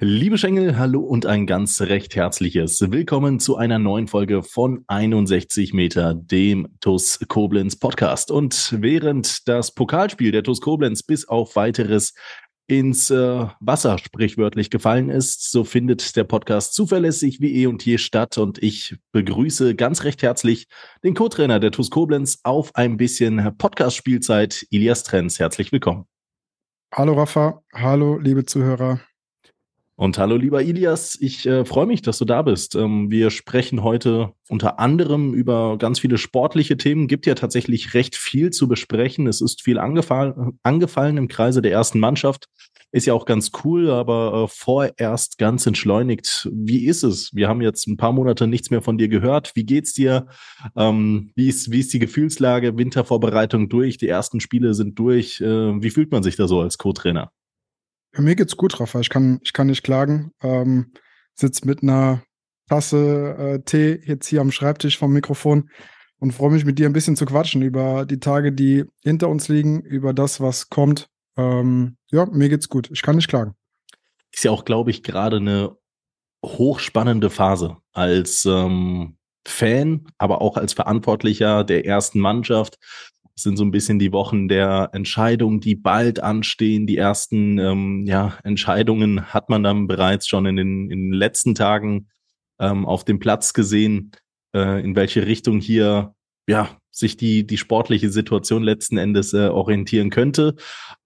[0.00, 5.72] Liebe Schengel, hallo und ein ganz recht herzliches Willkommen zu einer neuen Folge von 61
[5.72, 8.30] Meter, dem TUS Koblenz Podcast.
[8.30, 12.14] Und während das Pokalspiel der TUS Koblenz bis auf weiteres
[12.68, 17.98] ins äh, Wasser sprichwörtlich gefallen ist, so findet der Podcast zuverlässig wie eh und je
[17.98, 18.38] statt.
[18.38, 20.68] Und ich begrüße ganz recht herzlich
[21.02, 25.40] den Co-Trainer der TUS Koblenz auf ein bisschen Podcast-Spielzeit, Ilias Trenz.
[25.40, 26.04] Herzlich willkommen.
[26.94, 29.00] Hallo Rafa, hallo liebe Zuhörer.
[30.00, 32.76] Und hallo lieber Ilias, ich äh, freue mich, dass du da bist.
[32.76, 37.08] Ähm, wir sprechen heute unter anderem über ganz viele sportliche Themen.
[37.08, 39.26] Gibt ja tatsächlich recht viel zu besprechen.
[39.26, 42.46] Es ist viel angefallen, angefallen im Kreise der ersten Mannschaft.
[42.92, 46.48] Ist ja auch ganz cool, aber äh, vorerst ganz entschleunigt.
[46.52, 47.34] Wie ist es?
[47.34, 49.56] Wir haben jetzt ein paar Monate nichts mehr von dir gehört.
[49.56, 50.28] Wie geht's dir?
[50.76, 52.78] Ähm, wie, ist, wie ist die Gefühlslage?
[52.78, 53.98] Wintervorbereitung durch?
[53.98, 55.40] Die ersten Spiele sind durch.
[55.40, 57.32] Äh, wie fühlt man sich da so als Co-Trainer?
[58.16, 59.00] Mir geht's gut, Rafa.
[59.00, 60.32] Ich kann, ich kann nicht klagen.
[60.42, 60.92] Ähm,
[61.34, 62.22] sitz mit einer
[62.68, 65.70] Tasse äh, Tee jetzt hier am Schreibtisch vom Mikrofon
[66.18, 69.48] und freue mich mit dir ein bisschen zu quatschen über die Tage, die hinter uns
[69.48, 71.08] liegen, über das, was kommt.
[71.36, 72.90] Ähm, ja, mir geht's gut.
[72.90, 73.54] Ich kann nicht klagen.
[74.32, 75.76] Ist ja auch, glaube ich, gerade eine
[76.44, 82.78] hochspannende Phase als ähm, Fan, aber auch als Verantwortlicher der ersten Mannschaft
[83.42, 86.86] sind so ein bisschen die Wochen der Entscheidungen, die bald anstehen.
[86.86, 91.54] Die ersten ähm, ja, Entscheidungen hat man dann bereits schon in den, in den letzten
[91.54, 92.08] Tagen
[92.58, 94.12] ähm, auf dem Platz gesehen,
[94.54, 96.14] äh, in welche Richtung hier
[96.48, 100.56] ja, sich die, die sportliche Situation letzten Endes äh, orientieren könnte.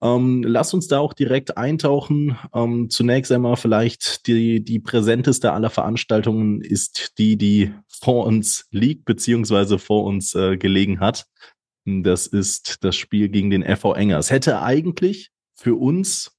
[0.01, 2.37] Ähm, lass uns da auch direkt eintauchen.
[2.53, 9.05] Ähm, zunächst einmal vielleicht die, die präsenteste aller Veranstaltungen ist die, die vor uns liegt,
[9.05, 11.25] beziehungsweise vor uns äh, gelegen hat.
[11.85, 14.17] Das ist das Spiel gegen den FV Enger.
[14.17, 16.31] Es hätte eigentlich für uns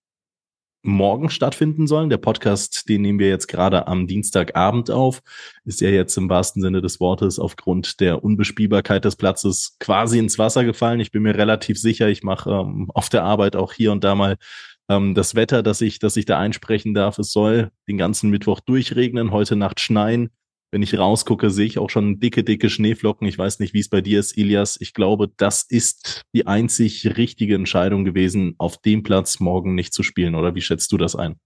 [0.84, 2.10] morgen stattfinden sollen.
[2.10, 5.22] Der Podcast, den nehmen wir jetzt gerade am Dienstagabend auf,
[5.64, 10.38] ist ja jetzt im wahrsten Sinne des Wortes aufgrund der Unbespielbarkeit des Platzes quasi ins
[10.38, 11.00] Wasser gefallen.
[11.00, 14.14] Ich bin mir relativ sicher, ich mache ähm, auf der Arbeit auch hier und da
[14.14, 14.36] mal
[14.88, 17.18] ähm, das Wetter, dass ich, dass ich da einsprechen darf.
[17.18, 20.30] Es soll den ganzen Mittwoch durchregnen, heute Nacht schneien.
[20.70, 23.28] Wenn ich rausgucke, sehe ich auch schon dicke, dicke Schneeflocken.
[23.28, 24.76] Ich weiß nicht, wie es bei dir ist, Ilias.
[24.80, 30.02] Ich glaube, das ist die einzig richtige Entscheidung gewesen, auf dem Platz morgen nicht zu
[30.02, 30.34] spielen.
[30.34, 31.36] Oder wie schätzt du das ein?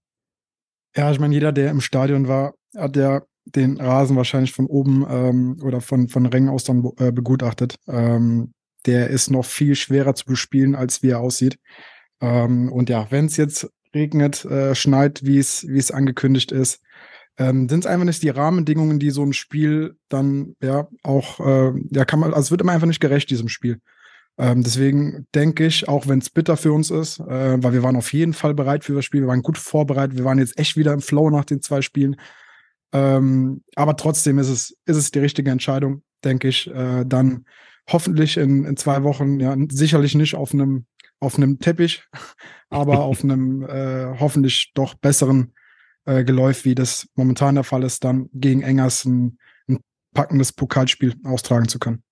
[0.95, 5.05] Ja, ich meine, jeder, der im Stadion war, hat ja den Rasen wahrscheinlich von oben
[5.09, 7.75] ähm, oder von, von Rängen aus dann äh, begutachtet.
[7.87, 8.53] Ähm,
[8.85, 11.57] der ist noch viel schwerer zu bespielen, als wie er aussieht.
[12.21, 16.81] Ähm, und ja, wenn es jetzt regnet, äh, schneit, wie es wie es angekündigt ist,
[17.39, 21.71] ähm, sind es einfach nicht die Rahmenbedingungen, die so ein Spiel dann ja auch, äh,
[21.89, 23.79] ja, kann man, also es wird immer einfach nicht gerecht, diesem Spiel.
[24.37, 27.95] Ähm, deswegen denke ich, auch wenn es bitter für uns ist, äh, weil wir waren
[27.95, 30.75] auf jeden Fall bereit für das Spiel, wir waren gut vorbereitet, wir waren jetzt echt
[30.75, 32.17] wieder im Flow nach den zwei Spielen.
[32.91, 36.69] Ähm, aber trotzdem ist es, ist es die richtige Entscheidung, denke ich.
[36.69, 37.45] Äh, dann
[37.89, 40.85] hoffentlich in, in zwei Wochen, ja, sicherlich nicht auf einem
[41.21, 42.03] auf einem Teppich,
[42.69, 45.53] aber auf einem äh, hoffentlich doch besseren
[46.05, 49.37] äh, geläuft, wie das momentan der Fall ist, dann gegen Engers ein,
[49.67, 49.79] ein
[50.13, 52.03] packendes Pokalspiel austragen zu können.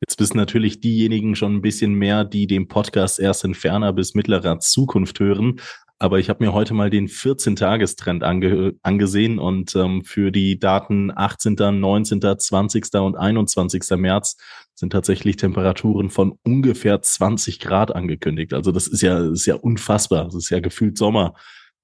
[0.00, 4.14] Jetzt wissen natürlich diejenigen schon ein bisschen mehr, die den Podcast erst in ferner bis
[4.14, 5.60] mittlerer Zukunft hören.
[5.98, 11.12] Aber ich habe mir heute mal den 14-Tagestrend ange angesehen und ähm, für die Daten
[11.14, 12.94] 18., 19., 20.
[12.94, 13.82] und 21.
[13.98, 14.38] März
[14.74, 18.54] sind tatsächlich Temperaturen von ungefähr 20 Grad angekündigt.
[18.54, 20.24] Also das ist ja, das ist ja unfassbar.
[20.24, 21.34] Das ist ja gefühlt Sommer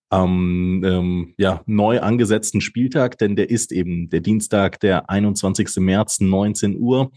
[0.09, 5.77] am ähm, ja, neu angesetzten Spieltag, denn der ist eben der Dienstag, der 21.
[5.79, 7.11] März, 19 Uhr.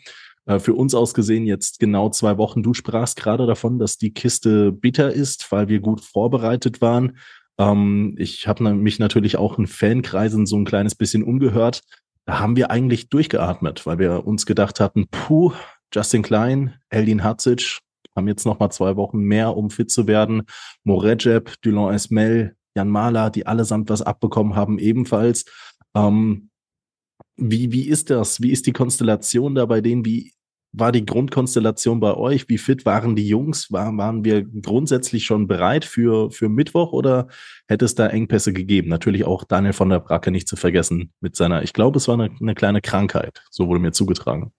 [0.45, 2.63] Äh, für uns ausgesehen jetzt genau zwei Wochen.
[2.63, 7.17] Du sprachst gerade davon, dass die Kiste bitter ist, weil wir gut vorbereitet waren.
[7.59, 11.81] Ähm, ich habe mich natürlich auch in Fankreisen so ein kleines bisschen umgehört.
[12.25, 15.53] Da haben wir eigentlich durchgeatmet, weil wir uns gedacht hatten, puh,
[15.93, 17.79] Justin Klein, Eldin Hatzic,
[18.15, 20.43] haben jetzt noch mal zwei Wochen mehr, um fit zu werden.
[20.83, 25.45] Morecep, Dulon Esmel, Jan Mahler, die allesamt was abbekommen haben, ebenfalls.
[25.95, 26.49] Ähm,
[27.37, 28.41] wie, wie ist das?
[28.41, 30.05] Wie ist die Konstellation da bei denen?
[30.05, 30.33] Wie
[30.71, 32.47] war die Grundkonstellation bei euch?
[32.47, 33.71] Wie fit waren die Jungs?
[33.71, 37.27] War, waren wir grundsätzlich schon bereit für, für Mittwoch oder
[37.67, 38.89] hätte es da Engpässe gegeben?
[38.89, 42.15] Natürlich auch Daniel von der Bracke nicht zu vergessen mit seiner, ich glaube, es war
[42.15, 44.51] eine, eine kleine Krankheit, so wurde mir zugetragen.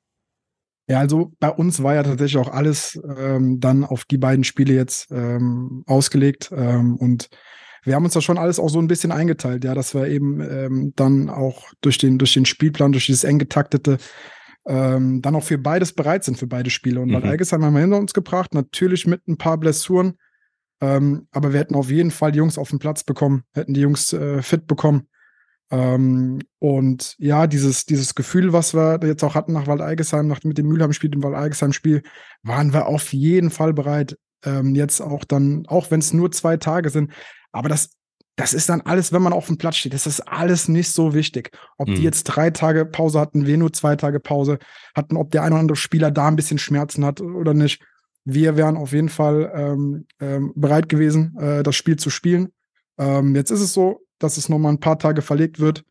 [0.89, 4.75] Ja, also bei uns war ja tatsächlich auch alles ähm, dann auf die beiden Spiele
[4.75, 7.29] jetzt ähm, ausgelegt ähm, und
[7.85, 10.41] wir haben uns da schon alles auch so ein bisschen eingeteilt, ja, dass wir eben
[10.41, 13.99] ähm, dann auch durch den, durch den Spielplan, durch dieses eng getaktete,
[14.67, 17.01] ähm, dann auch für beides bereit sind, für beide Spiele.
[17.01, 17.17] Und mhm.
[17.17, 20.15] Algesheim haben wir hinter uns gebracht, natürlich mit ein paar Blessuren,
[20.81, 23.81] ähm, aber wir hätten auf jeden Fall die Jungs auf den Platz bekommen, hätten die
[23.81, 25.09] Jungs äh, fit bekommen.
[25.71, 30.59] Ähm, und ja, dieses, dieses Gefühl, was wir jetzt auch hatten nach Waldeigesheim, nach, mit
[30.59, 32.03] dem Mülheim-Spiel, dem Waldeigesheim-Spiel,
[32.43, 34.19] waren wir auf jeden Fall bereit.
[34.45, 37.13] Ähm, jetzt auch dann, auch wenn es nur zwei Tage sind,
[37.53, 37.91] aber das,
[38.37, 41.15] das ist dann alles, wenn man auf dem Platz steht, das ist alles nicht so
[41.15, 41.51] wichtig.
[41.77, 41.97] Ob mhm.
[41.97, 44.59] die jetzt drei Tage Pause hatten, wir nur zwei Tage Pause
[44.95, 47.83] hatten, ob der ein oder andere Spieler da ein bisschen Schmerzen hat oder nicht.
[48.25, 52.53] Wir wären auf jeden Fall ähm, ähm, bereit gewesen, äh, das Spiel zu spielen.
[52.99, 55.85] Ähm, jetzt ist es so, dass es nochmal ein paar Tage verlegt wird.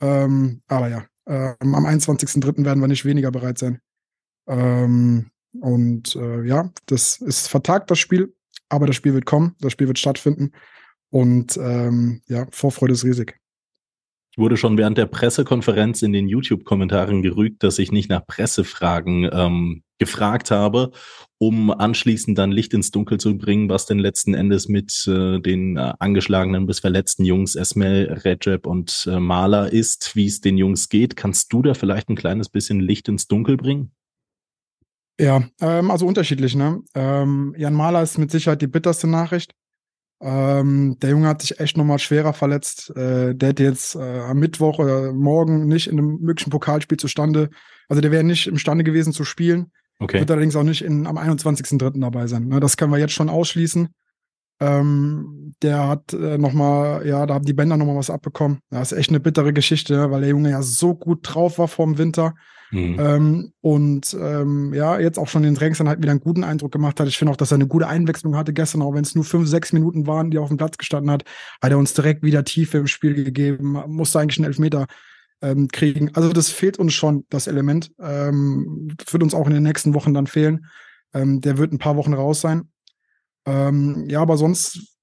[0.00, 2.64] Ähm, aber ja, äh, am 21.03.
[2.64, 3.80] werden wir nicht weniger bereit sein.
[4.46, 5.30] Ähm,
[5.60, 8.34] und äh, ja, das ist vertagt, das Spiel,
[8.68, 10.52] aber das Spiel wird kommen, das Spiel wird stattfinden.
[11.10, 13.38] Und ähm, ja, Vorfreude ist riesig.
[14.32, 19.28] Ich wurde schon während der Pressekonferenz in den YouTube-Kommentaren gerügt, dass ich nicht nach Pressefragen
[19.32, 20.92] ähm, gefragt habe,
[21.38, 25.76] um anschließend dann Licht ins Dunkel zu bringen, was denn letzten Endes mit äh, den
[25.76, 30.88] äh, angeschlagenen bis verletzten Jungs Esmel, Recep und äh, Maler ist, wie es den Jungs
[30.88, 31.16] geht.
[31.16, 33.92] Kannst du da vielleicht ein kleines bisschen Licht ins Dunkel bringen?
[35.20, 36.54] Ja, ähm, also unterschiedlich.
[36.54, 36.80] Ne?
[36.94, 39.54] Ähm, Jan Mahler ist mit Sicherheit die bitterste Nachricht.
[40.20, 42.90] Ähm, der Junge hat sich echt nochmal schwerer verletzt.
[42.96, 47.50] Äh, der hätte jetzt äh, am Mittwoch oder morgen nicht in einem möglichen Pokalspiel zustande,
[47.88, 49.72] also der wäre nicht imstande gewesen zu spielen.
[50.00, 50.20] Okay.
[50.20, 52.00] Wird allerdings auch nicht in, am 21.03.
[52.00, 52.46] dabei sein.
[52.46, 52.60] Ne?
[52.60, 53.88] Das können wir jetzt schon ausschließen.
[54.60, 58.60] Ähm, der hat äh, nochmal, ja, da haben die Bänder nochmal was abbekommen.
[58.70, 61.98] Das ist echt eine bittere Geschichte, weil der Junge ja so gut drauf war vorm
[61.98, 62.34] Winter.
[62.70, 62.96] Mhm.
[62.98, 67.00] Ähm, und ähm, ja, jetzt auch schon den Drängstern halt wieder einen guten Eindruck gemacht
[67.00, 67.08] hat.
[67.08, 69.48] Ich finde auch, dass er eine gute Einwechslung hatte gestern, auch wenn es nur fünf,
[69.48, 71.24] sechs Minuten waren, die er auf dem Platz gestanden hat,
[71.62, 74.86] hat er uns direkt wieder Tiefe im Spiel gegeben, musste eigentlich einen Elfmeter
[75.40, 76.14] ähm, kriegen.
[76.14, 77.90] Also das fehlt uns schon, das Element.
[78.00, 80.66] Ähm, wird uns auch in den nächsten Wochen dann fehlen.
[81.14, 82.68] Ähm, der wird ein paar Wochen raus sein.
[83.46, 84.98] Ähm, ja, aber sonst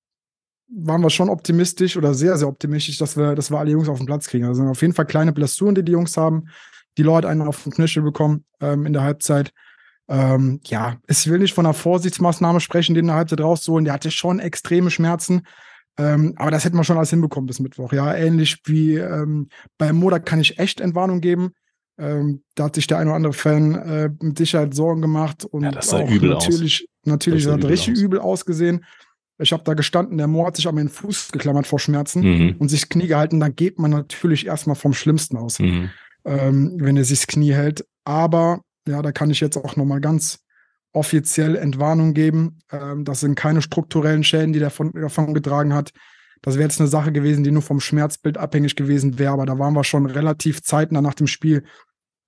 [0.68, 3.98] waren wir schon optimistisch oder sehr, sehr optimistisch, dass wir, dass wir alle Jungs auf
[3.98, 4.46] den Platz kriegen.
[4.46, 6.48] Also auf jeden Fall kleine Blessuren, die die Jungs haben
[6.98, 9.52] die Leute einen auf den Knöchel bekommen ähm, in der Halbzeit.
[10.08, 13.86] Ähm, ja, ich will nicht von einer Vorsichtsmaßnahme sprechen, den in der Halbzeit rauszuholen.
[13.86, 15.42] Der hatte schon extreme Schmerzen.
[15.98, 17.94] Ähm, aber das hätten wir schon alles hinbekommen bis Mittwoch.
[17.94, 19.48] Ja, ähnlich wie ähm,
[19.78, 21.52] bei Moda kann ich echt Entwarnung geben.
[21.98, 25.46] Ähm, da hat sich der ein oder andere Fan äh, mit Sicherheit Sorgen gemacht.
[25.46, 27.10] Und ja, das sah übel natürlich, aus.
[27.10, 28.02] Natürlich das sah übel richtig aus.
[28.02, 28.86] übel ausgesehen.
[29.38, 32.56] Ich habe da gestanden, der Mo hat sich an den Fuß geklammert vor Schmerzen mhm.
[32.60, 33.40] und sich das Knie gehalten.
[33.40, 35.60] Dann geht man natürlich erstmal vom Schlimmsten aus.
[35.60, 35.90] Mhm
[36.25, 37.86] ähm, wenn er sich das Knie hält.
[38.04, 40.39] Aber ja, da kann ich jetzt auch nochmal ganz
[40.94, 42.60] offiziell Entwarnung geben.
[42.72, 45.92] Ähm, das sind keine strukturellen Schäden, die der davon, davon getragen hat.
[46.42, 49.57] Das wäre jetzt eine Sache gewesen, die nur vom Schmerzbild abhängig gewesen wäre, aber da
[49.57, 51.63] waren wir schon relativ zeitnah nach dem Spiel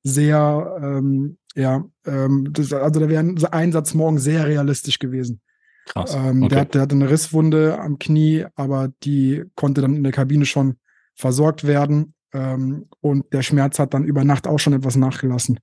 [0.03, 5.41] sehr, ähm, ja, ähm, das, also da wäre ein Einsatz morgen sehr realistisch gewesen.
[5.85, 6.15] Krass.
[6.15, 6.49] Ähm, okay.
[6.49, 10.45] der, hat, der hatte eine Risswunde am Knie, aber die konnte dann in der Kabine
[10.45, 10.75] schon
[11.15, 12.13] versorgt werden.
[12.33, 15.59] Ähm, und der Schmerz hat dann über Nacht auch schon etwas nachgelassen.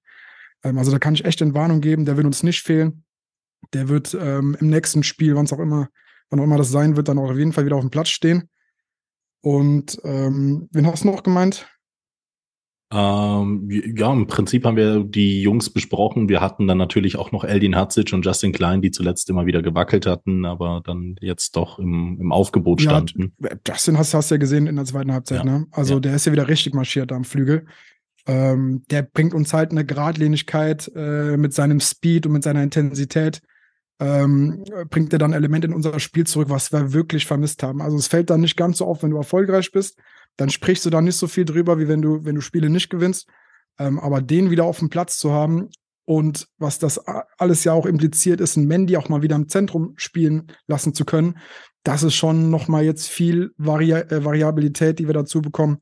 [0.63, 3.05] Ähm, also da kann ich echt Entwarnung geben, der wird uns nicht fehlen.
[3.73, 5.89] Der wird ähm, im nächsten Spiel, wann es auch immer,
[6.31, 8.09] wann auch immer das sein wird, dann auch auf jeden Fall wieder auf dem Platz
[8.09, 8.51] stehen.
[9.41, 11.67] Und ähm, wen hast du noch gemeint?
[12.95, 16.29] Ähm, ja, im Prinzip haben wir die Jungs besprochen.
[16.29, 19.63] Wir hatten dann natürlich auch noch Eldin Hatzic und Justin Klein, die zuletzt immer wieder
[19.63, 23.33] gewackelt hatten, aber dann jetzt doch im, im Aufgebot standen.
[23.43, 25.45] Ja, Justin hast, hast du ja gesehen in der zweiten Halbzeit, ja.
[25.45, 25.67] ne?
[25.73, 26.01] Also ja.
[26.01, 27.67] der ist ja wieder richtig marschiert am Flügel.
[28.27, 33.43] Ähm, der bringt uns halt eine Gradlinigkeit äh, mit seinem Speed und mit seiner Intensität.
[34.01, 37.81] Ähm, bringt er dann Elemente in unser Spiel zurück, was wir wirklich vermisst haben.
[37.81, 39.99] Also es fällt dann nicht ganz so auf, wenn du erfolgreich bist
[40.37, 42.91] dann sprichst du da nicht so viel drüber, wie wenn du, wenn du Spiele nicht
[42.91, 43.29] gewinnst.
[43.79, 45.69] Ähm, aber den wieder auf dem Platz zu haben
[46.05, 47.01] und was das
[47.39, 51.05] alles ja auch impliziert ist, ein Mandy auch mal wieder im Zentrum spielen lassen zu
[51.05, 51.39] können,
[51.83, 55.79] das ist schon nochmal jetzt viel Vari äh, Variabilität, die wir dazu bekommen.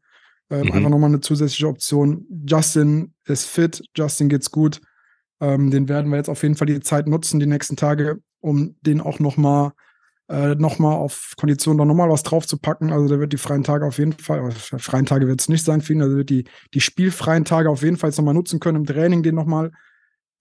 [0.50, 0.73] Ähm, mhm.
[0.73, 2.26] Einfach nochmal eine zusätzliche Option.
[2.47, 4.81] Justin ist fit, Justin geht's gut.
[5.42, 8.76] Ähm, den werden wir jetzt auf jeden Fall die Zeit nutzen, die nächsten Tage, um
[8.80, 9.72] den auch nochmal
[10.28, 12.92] äh, nochmal auf Konditionen noch nochmal was draufzupacken.
[12.92, 15.64] Also da wird die freien Tage auf jeden Fall, also freien Tage wird es nicht
[15.64, 16.44] sein für ihn, also wird die,
[16.75, 19.72] die spielfreien Tage auf jeden Fall jetzt nochmal nutzen können im Training, den nochmal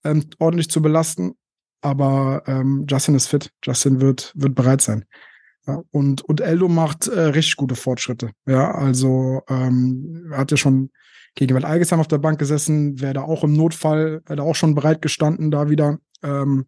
[0.04, 1.32] ähm, ordentlich zu belasten.
[1.80, 3.50] Aber ähm, Justin ist fit.
[3.64, 5.04] Justin wird, wird bereit sein.
[5.66, 8.30] Ja, und, und Eldo macht äh, richtig gute Fortschritte.
[8.46, 10.90] Ja, also ähm, er hat ja schon
[11.34, 14.54] gegen Welt Algesheim auf der Bank gesessen, wäre da auch im Notfall, wäre da auch
[14.54, 16.66] schon bereit gestanden, da wieder ähm,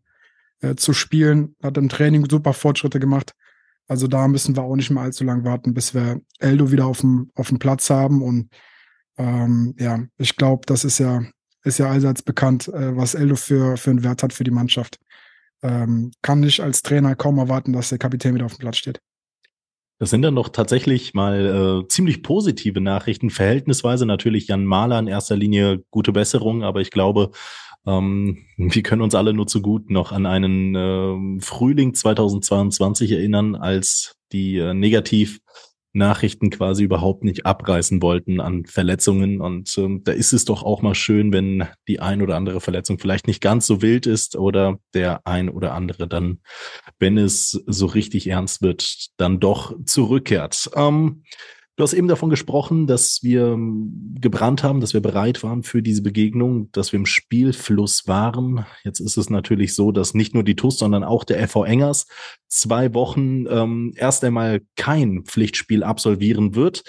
[0.61, 1.57] äh, zu spielen.
[1.63, 3.35] Hat im Training super Fortschritte gemacht.
[3.87, 7.01] Also da müssen wir auch nicht mehr allzu lang warten, bis wir Eldo wieder auf
[7.01, 8.23] dem, auf dem Platz haben.
[8.23, 8.49] Und
[9.19, 11.23] ähm, ja, ich glaube, das ist ja,
[11.65, 14.99] ist ja allseits bekannt, äh, was Eldo für, für einen Wert hat für die Mannschaft.
[15.63, 19.01] Ähm, kann ich als Trainer kaum erwarten, dass der Kapitän wieder auf dem Platz steht.
[19.99, 23.31] Das sind dann doch tatsächlich mal äh, ziemlich positive Nachrichten.
[23.31, 27.31] Verhältnisweise natürlich Jan Mahler in erster Linie gute Besserung, aber ich glaube,
[27.87, 33.55] ähm, wir können uns alle nur zu gut noch an einen äh, Frühling 2022 erinnern,
[33.55, 35.41] als die äh, negativ
[35.95, 39.41] Nachrichten quasi überhaupt nicht abreißen wollten an Verletzungen.
[39.41, 42.99] Und ähm, da ist es doch auch mal schön, wenn die ein oder andere Verletzung
[42.99, 46.41] vielleicht nicht ganz so wild ist oder der ein oder andere dann,
[46.99, 50.71] wenn es so richtig ernst wird, dann doch zurückkehrt.
[50.75, 51.23] Ähm,
[51.77, 55.83] Du hast eben davon gesprochen, dass wir ähm, gebrannt haben, dass wir bereit waren für
[55.83, 58.65] diese Begegnung, dass wir im Spielfluss waren.
[58.85, 62.07] Jetzt ist es natürlich so, dass nicht nur die TUS, sondern auch der FV Engers
[62.47, 66.85] zwei Wochen ähm, erst einmal kein Pflichtspiel absolvieren wird.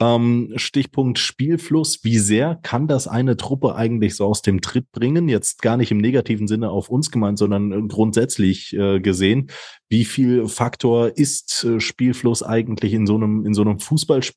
[0.00, 2.02] Ähm, Stichpunkt Spielfluss.
[2.02, 5.28] Wie sehr kann das eine Truppe eigentlich so aus dem Tritt bringen?
[5.28, 9.50] Jetzt gar nicht im negativen Sinne auf uns gemeint, sondern grundsätzlich äh, gesehen
[9.90, 14.29] wie viel Faktor ist äh, Spielfluss eigentlich in so einem, in so einem Fußballspiel?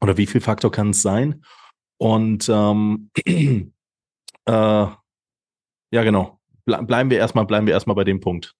[0.00, 1.44] Oder wie viel Faktor kann es sein?
[1.98, 3.72] Und ähm, äh,
[4.46, 4.94] ja,
[5.90, 6.38] genau.
[6.64, 8.54] Ble bleiben wir erstmal, bleiben wir erstmal bei dem Punkt.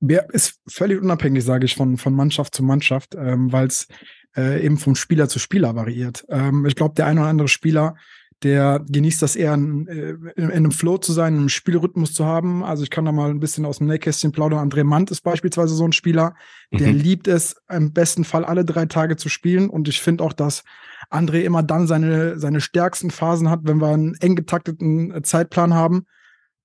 [0.00, 3.88] Ja, ist völlig unabhängig, sage ich, von, von Mannschaft zu Mannschaft, ähm, weil es
[4.36, 6.26] äh, eben vom Spieler zu Spieler variiert.
[6.28, 7.96] Ähm, ich glaube, der ein oder andere Spieler
[8.44, 12.62] der genießt das eher in, äh, in, einem Flow zu sein, einen Spielrhythmus zu haben.
[12.62, 14.70] Also ich kann da mal ein bisschen aus dem Nähkästchen plaudern.
[14.70, 16.34] André Mant ist beispielsweise so ein Spieler,
[16.70, 16.98] der mhm.
[16.98, 19.70] liebt es, im besten Fall alle drei Tage zu spielen.
[19.70, 20.62] Und ich finde auch, dass
[21.10, 26.04] André immer dann seine, seine stärksten Phasen hat, wenn wir einen eng getakteten Zeitplan haben.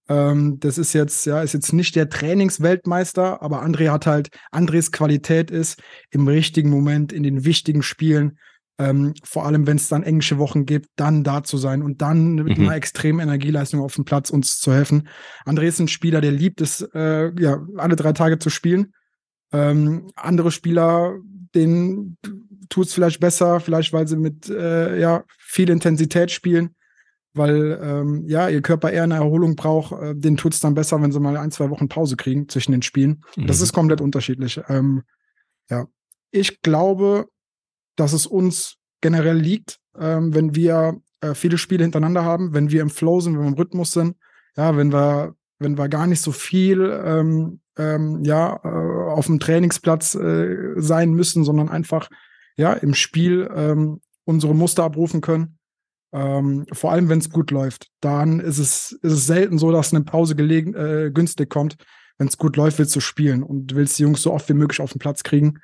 [0.09, 4.91] Ähm, das ist jetzt, ja, ist jetzt nicht der Trainingsweltmeister, aber André hat halt, Andres
[4.91, 5.81] Qualität ist,
[6.11, 8.37] im richtigen Moment, in den wichtigen Spielen
[8.79, 12.35] ähm, vor allem, wenn es dann englische Wochen gibt, dann da zu sein und dann
[12.35, 12.65] mit mhm.
[12.65, 15.09] einer extremen Energieleistung auf dem Platz uns zu helfen.
[15.45, 18.93] André ist ein Spieler, der liebt es, äh, ja, alle drei Tage zu spielen.
[19.51, 21.17] Ähm, andere Spieler,
[21.53, 22.17] denen
[22.69, 26.75] tut es vielleicht besser, vielleicht weil sie mit äh, ja, viel Intensität spielen,
[27.33, 31.01] weil ähm, ja, ihr Körper eher eine Erholung braucht, äh, denen tut es dann besser,
[31.01, 33.23] wenn sie mal ein, zwei Wochen Pause kriegen zwischen den Spielen.
[33.35, 33.47] Mhm.
[33.47, 34.61] Das ist komplett unterschiedlich.
[34.69, 35.03] Ähm,
[35.69, 35.87] ja,
[36.31, 37.27] ich glaube,
[37.99, 42.81] dass es uns generell liegt, ähm, wenn wir äh, viele Spiele hintereinander haben, wenn wir
[42.81, 44.15] im Flow sind, wenn wir im Rhythmus sind,
[44.55, 49.39] ja, wenn wir, wenn wir gar nicht so viel ähm, ähm, ja, äh, auf dem
[49.39, 52.09] Trainingsplatz äh, sein müssen, sondern einfach
[52.55, 55.57] ja im Spiel ähm, unsere Muster abrufen können.
[56.11, 57.87] Ähm, vor allem, wenn es gut läuft.
[58.01, 61.77] Dann ist es, ist es selten so, dass eine Pause gelegen, äh, günstig kommt.
[62.17, 64.81] Wenn es gut läuft, willst du spielen und willst die Jungs so oft wie möglich
[64.81, 65.59] auf den Platz kriegen.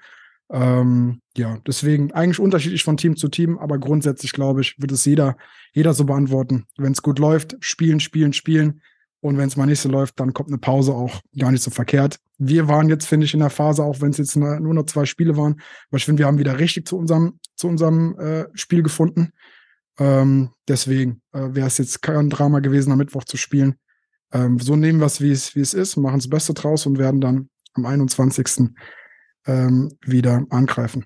[0.52, 5.06] Ähm, ja, deswegen eigentlich unterschiedlich von Team zu Team, aber grundsätzlich glaube ich, wird es
[5.06, 5.38] jeder,
[5.74, 6.66] jeder so beantworten.
[6.78, 8.82] Wenn es gut läuft, spielen, spielen, spielen.
[9.22, 11.72] Und wenn es mal nicht so läuft, dann kommt eine Pause auch gar nicht so
[11.72, 12.20] verkehrt.
[12.38, 15.06] Wir waren jetzt, finde ich, in der Phase, auch wenn es jetzt nur noch zwei
[15.06, 18.84] Spiele waren, aber ich finde, wir haben wieder richtig zu unserem, zu unserem äh, Spiel
[18.84, 19.32] gefunden.
[19.98, 23.76] Ähm, deswegen äh, wäre es jetzt kein Drama gewesen, am Mittwoch zu spielen.
[24.32, 27.00] Ähm, so nehmen wir es, wie es, wie es ist, machen das Beste draus und
[27.00, 28.70] werden dann am 21
[29.46, 31.06] ähm, wieder angreifen.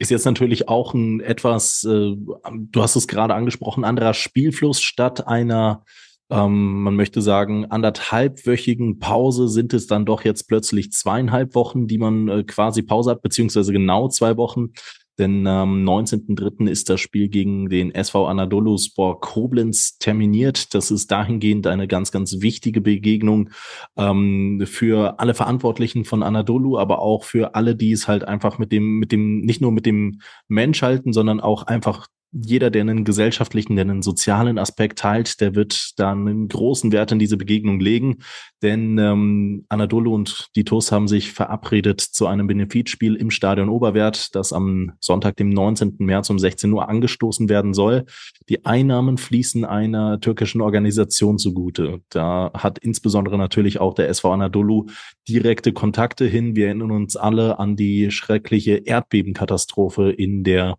[0.00, 5.26] Ist jetzt natürlich auch ein etwas, äh, du hast es gerade angesprochen, anderer Spielfluss statt
[5.26, 5.84] einer,
[6.30, 11.98] ähm, man möchte sagen, anderthalbwöchigen Pause sind es dann doch jetzt plötzlich zweieinhalb Wochen, die
[11.98, 14.68] man äh, quasi Pause hat, beziehungsweise genau zwei Wochen.
[15.18, 16.68] Denn am 19.03.
[16.68, 20.74] ist das Spiel gegen den SV Anadolu Sport Koblenz terminiert.
[20.74, 23.50] Das ist dahingehend eine ganz, ganz wichtige Begegnung
[23.96, 28.70] ähm, für alle Verantwortlichen von Anadolu, aber auch für alle, die es halt einfach mit
[28.70, 33.04] dem, mit dem, nicht nur mit dem Mensch halten, sondern auch einfach jeder, der einen
[33.04, 37.80] gesellschaftlichen, der einen sozialen Aspekt teilt, der wird da einen großen Wert in diese Begegnung
[37.80, 38.18] legen.
[38.62, 44.34] Denn ähm, Anadolu und die TUS haben sich verabredet zu einem Benefizspiel im Stadion Oberwert,
[44.34, 45.96] das am Sonntag, dem 19.
[45.98, 48.04] März um 16 Uhr angestoßen werden soll.
[48.48, 52.00] Die Einnahmen fließen einer türkischen Organisation zugute.
[52.10, 54.86] Da hat insbesondere natürlich auch der SV Anadolu
[55.28, 56.56] direkte Kontakte hin.
[56.56, 60.76] Wir erinnern uns alle an die schreckliche Erdbebenkatastrophe in der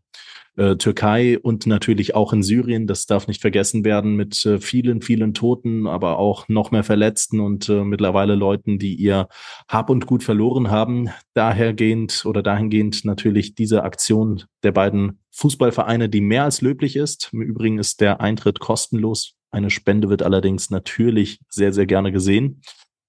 [0.60, 2.86] äh, Türkei und natürlich auch in Syrien.
[2.86, 7.40] Das darf nicht vergessen werden mit äh, vielen, vielen Toten, aber auch noch mehr Verletzten
[7.40, 9.30] und äh, mittlerweile Leuten, die ihr
[9.70, 11.10] Hab und Gut verloren haben.
[11.34, 17.30] Dahergehend oder dahingehend natürlich diese Aktion der beiden Fußballvereine, die mehr als löblich ist.
[17.32, 19.36] Im Übrigen ist der Eintritt kostenlos.
[19.52, 22.62] Eine Spende wird allerdings natürlich sehr, sehr gerne gesehen.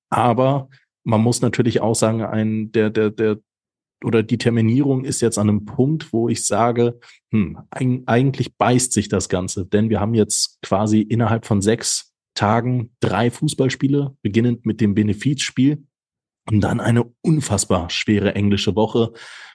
[0.08, 0.68] Aber
[1.02, 3.38] man muss natürlich auch sagen, ein, der, der, der
[4.04, 6.98] oder die Terminierung ist jetzt an einem Punkt, wo ich sage,
[7.30, 12.90] hm, eigentlich beißt sich das Ganze, denn wir haben jetzt quasi innerhalb von sechs Tagen
[13.00, 15.84] drei Fußballspiele, beginnend mit dem Benefizspiel
[16.50, 19.12] und dann eine unfassbar schwere englische Woche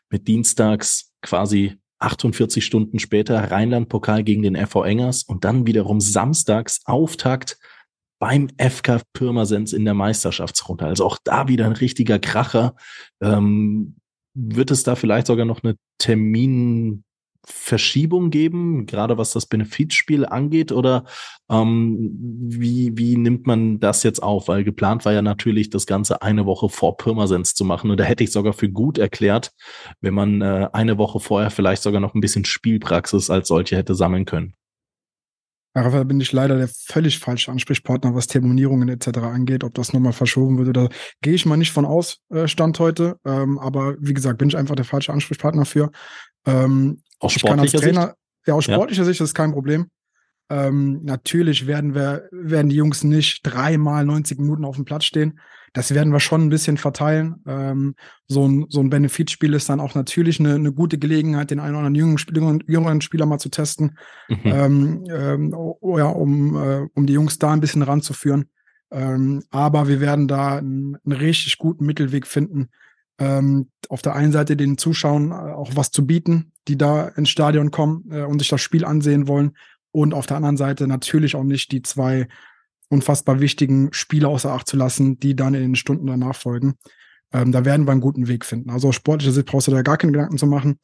[0.10, 6.82] mit Dienstags quasi 48 Stunden später Rheinland-Pokal gegen den FV Engers und dann wiederum samstags
[6.86, 7.58] Auftakt
[8.20, 10.86] beim FK Pirmasens in der Meisterschaftsrunde.
[10.86, 12.76] Also auch da wieder ein richtiger Kracher.
[13.22, 13.96] Ähm,
[14.36, 20.74] wird es da vielleicht sogar noch eine Terminverschiebung geben, gerade was das Benefizspiel angeht?
[20.74, 21.06] Oder
[21.50, 22.12] ähm,
[22.50, 24.50] wie, wie nimmt man das jetzt auf?
[24.50, 27.90] Weil geplant war ja natürlich, das Ganze eine Woche vor Pirmasens zu machen.
[27.90, 29.52] Und da hätte ich sogar für gut erklärt,
[30.02, 33.96] wenn man äh, eine Woche vorher vielleicht sogar noch ein bisschen Spielpraxis als solche hätte
[33.96, 34.54] sammeln können.
[35.76, 39.18] Da bin ich leider der völlig falsche Ansprechpartner, was Terminierungen etc.
[39.20, 39.62] angeht.
[39.66, 40.90] Ob das nochmal verschoben wird oder
[41.22, 43.20] gehe ich mal nicht von aus, äh, Stand heute.
[43.26, 45.92] Ähm, aber wie gesagt, bin ich einfach der falsche Ansprechpartner für.
[46.46, 48.16] Ähm, aus sportlicher Trainer, Sicht?
[48.48, 49.06] Ja, aus sportlicher ja.
[49.06, 49.88] Sicht ist kein Problem.
[50.50, 55.40] Ähm, natürlich werden wir, werden die Jungs nicht dreimal 90 Minuten auf dem Platz stehen.
[55.74, 57.36] Das werden wir schon ein bisschen verteilen.
[57.46, 57.96] Ähm,
[58.28, 61.76] so ein, so ein Benefitspiel ist dann auch natürlich eine, eine gute Gelegenheit, den einen
[61.76, 63.98] oder anderen jüngeren, jüngeren, jüngeren Spieler mal zu testen,
[64.30, 65.04] mhm.
[65.10, 68.46] ähm, oh, ja, um, äh, um die Jungs da ein bisschen ranzuführen.
[68.92, 72.70] Ähm, aber wir werden da einen, einen richtig guten Mittelweg finden,
[73.20, 77.30] ähm, auf der einen Seite den Zuschauern äh, auch was zu bieten, die da ins
[77.30, 79.58] Stadion kommen äh, und sich das Spiel ansehen wollen.
[79.96, 82.28] Und auf der anderen Seite natürlich auch nicht die zwei
[82.90, 86.74] unfassbar wichtigen Spiele außer Acht zu lassen, die dann in den Stunden danach folgen.
[87.32, 88.72] Ähm, da werden wir einen guten Weg finden.
[88.72, 90.80] Also aus sportlicher Sicht brauchst du da gar keine Gedanken zu machen.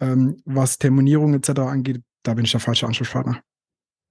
[0.00, 1.50] Ähm, was Terminierung etc.
[1.60, 3.42] angeht, da bin ich der falsche Ansprechpartner.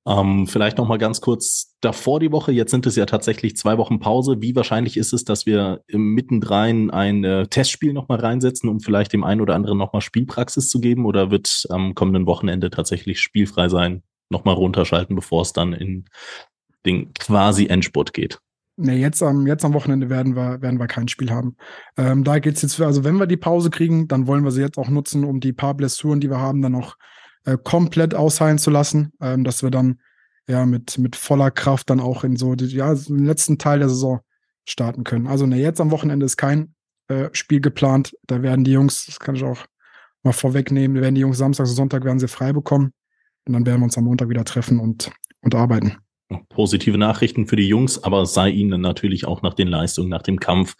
[0.05, 2.51] Ähm, vielleicht noch mal ganz kurz davor die Woche.
[2.51, 4.39] Jetzt sind es ja tatsächlich zwei Wochen Pause.
[4.39, 9.13] Wie wahrscheinlich ist es, dass wir mittendrein ein äh, Testspiel noch mal reinsetzen, um vielleicht
[9.13, 11.07] dem einen oder anderen noch mal Spielpraxis zu geben?
[11.07, 14.03] Oder wird am kommenden Wochenende tatsächlich spielfrei sein?
[14.33, 16.05] Noch mal runterschalten, bevor es dann in
[16.85, 18.39] den quasi Endspurt geht.
[18.75, 21.55] Nee, jetzt am, jetzt am Wochenende werden wir, werden wir kein Spiel haben.
[21.95, 24.61] Ähm, da geht's jetzt, für, also wenn wir die Pause kriegen, dann wollen wir sie
[24.61, 26.97] jetzt auch nutzen, um die paar Blessuren, die wir haben, dann noch
[27.45, 29.99] äh, komplett ausheilen zu lassen, ähm, dass wir dann
[30.47, 33.89] ja mit, mit voller Kraft dann auch in so die, ja, den letzten Teil der
[33.89, 34.21] Saison
[34.65, 35.27] starten können.
[35.27, 36.73] Also ne, jetzt am Wochenende ist kein
[37.09, 38.15] äh, Spiel geplant.
[38.25, 39.65] Da werden die Jungs, das kann ich auch
[40.23, 42.91] mal vorwegnehmen, werden die Jungs Samstag und Sonntag werden sie frei bekommen.
[43.45, 45.97] Und dann werden wir uns am Montag wieder treffen und, und arbeiten
[46.49, 50.39] positive Nachrichten für die Jungs, aber sei ihnen natürlich auch nach den Leistungen, nach dem
[50.39, 50.75] Kampf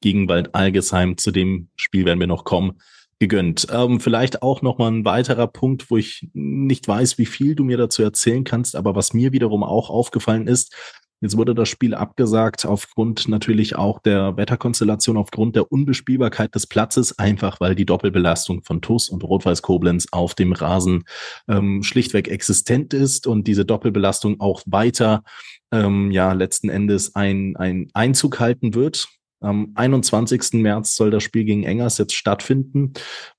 [0.00, 2.80] gegen Wald Algesheim, zu dem Spiel werden wir noch kommen,
[3.18, 3.68] gegönnt.
[3.70, 7.64] Ähm, vielleicht auch noch mal ein weiterer Punkt, wo ich nicht weiß, wie viel du
[7.64, 10.74] mir dazu erzählen kannst, aber was mir wiederum auch aufgefallen ist,
[11.22, 17.16] Jetzt wurde das Spiel abgesagt aufgrund natürlich auch der Wetterkonstellation, aufgrund der Unbespielbarkeit des Platzes,
[17.16, 21.04] einfach weil die Doppelbelastung von TUS und Rot-Weiß Koblenz auf dem Rasen
[21.48, 25.22] ähm, schlichtweg existent ist und diese Doppelbelastung auch weiter
[25.70, 29.06] ähm, ja letzten Endes ein, ein Einzug halten wird.
[29.42, 30.54] Am 21.
[30.54, 32.92] März soll das Spiel gegen Engers jetzt stattfinden.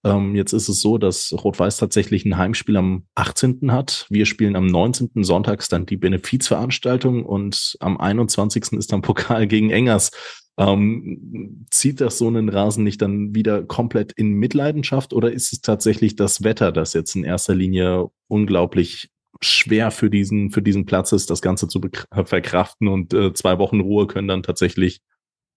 [0.04, 3.72] Ähm, jetzt ist es so, dass Rot-Weiß tatsächlich ein Heimspiel am 18.
[3.72, 4.06] hat.
[4.10, 5.24] Wir spielen am 19.
[5.24, 8.74] Sonntags dann die Benefizveranstaltung und am 21.
[8.74, 10.12] ist dann Pokal gegen Engers.
[10.58, 15.62] Ähm, zieht das so einen Rasen nicht dann wieder komplett in Mitleidenschaft oder ist es
[15.62, 19.10] tatsächlich das Wetter, das jetzt in erster Linie unglaublich
[19.42, 23.80] schwer für diesen, für diesen Platz ist, das Ganze zu verkraften und äh, zwei Wochen
[23.80, 25.02] Ruhe können dann tatsächlich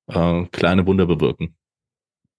[0.09, 1.57] äh, kleine Wunder bewirken.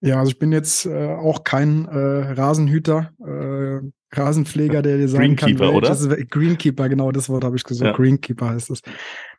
[0.02, 3.80] Ja, also ich bin jetzt äh, auch kein äh, Rasenhüter, äh,
[4.16, 6.18] Rasenpfleger, der dir sagen Greenkeeper, kann, welches, oder?
[6.24, 7.92] Greenkeeper, genau das Wort habe ich gesagt.
[7.92, 7.96] Ja.
[7.96, 8.82] Greenkeeper heißt es.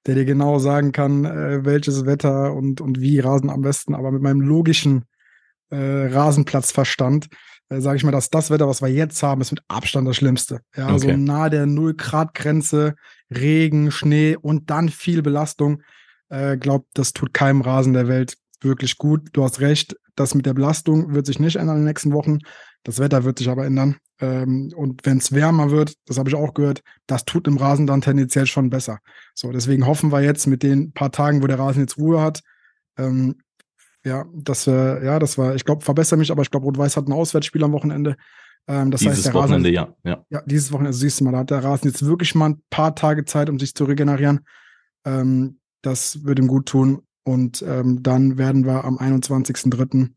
[0.07, 4.11] Der dir genau sagen kann, äh, welches Wetter und, und wie Rasen am besten, aber
[4.11, 5.05] mit meinem logischen
[5.71, 7.29] äh, Rasenplatzverstand
[7.71, 10.17] äh, sage ich mal, dass das Wetter, was wir jetzt haben, ist mit Abstand das
[10.17, 10.61] Schlimmste.
[10.77, 10.99] Ja, okay.
[10.99, 12.95] so nahe der Null-Grad-Grenze,
[13.31, 15.83] Regen, Schnee und dann viel Belastung.
[16.29, 19.29] Äh, glaubt, das tut keinem Rasen der Welt wirklich gut.
[19.33, 22.38] Du hast recht, das mit der Belastung wird sich nicht ändern in den nächsten Wochen.
[22.83, 23.97] Das Wetter wird sich aber ändern.
[24.21, 27.87] Ähm, und wenn es wärmer wird, das habe ich auch gehört, das tut im Rasen
[27.87, 28.99] dann tendenziell schon besser.
[29.35, 32.43] So, deswegen hoffen wir jetzt mit den paar Tagen, wo der Rasen jetzt Ruhe hat,
[32.99, 33.37] ähm,
[34.05, 37.09] ja, dass wir, ja, das war, ich glaube, verbessere mich, aber ich glaube, Rot-Weiß hat
[37.09, 38.17] ein Auswärtsspiel am Wochenende.
[38.67, 40.25] Ähm, das dieses heißt, der Wochenende, Rasen, ja, ja.
[40.31, 42.62] ja, dieses Wochenende, also siehst du mal, da hat der Rasen jetzt wirklich mal ein
[42.71, 44.41] paar Tage Zeit, um sich zu regenerieren.
[45.05, 47.03] Ähm, das wird ihm gut tun.
[47.25, 50.11] Und ähm, dann werden wir am 21.03.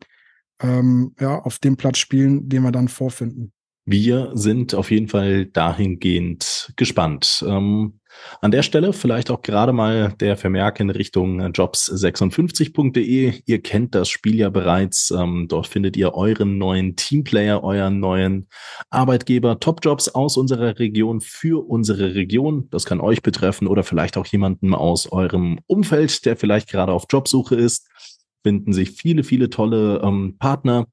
[0.62, 3.52] Ähm, ja, auf dem Platz spielen, den wir dann vorfinden.
[3.86, 7.44] Wir sind auf jeden Fall dahingehend gespannt.
[7.48, 8.00] Ähm,
[8.42, 13.42] an der Stelle vielleicht auch gerade mal der Vermerk in Richtung jobs56.de.
[13.46, 15.12] Ihr kennt das Spiel ja bereits.
[15.12, 18.48] Ähm, dort findet ihr euren neuen Teamplayer, euren neuen
[18.90, 22.68] Arbeitgeber, Topjobs aus unserer Region für unsere Region.
[22.72, 27.06] Das kann euch betreffen oder vielleicht auch jemanden aus eurem Umfeld, der vielleicht gerade auf
[27.10, 27.88] Jobsuche ist.
[28.44, 30.88] Finden sich viele, viele tolle ähm, Partner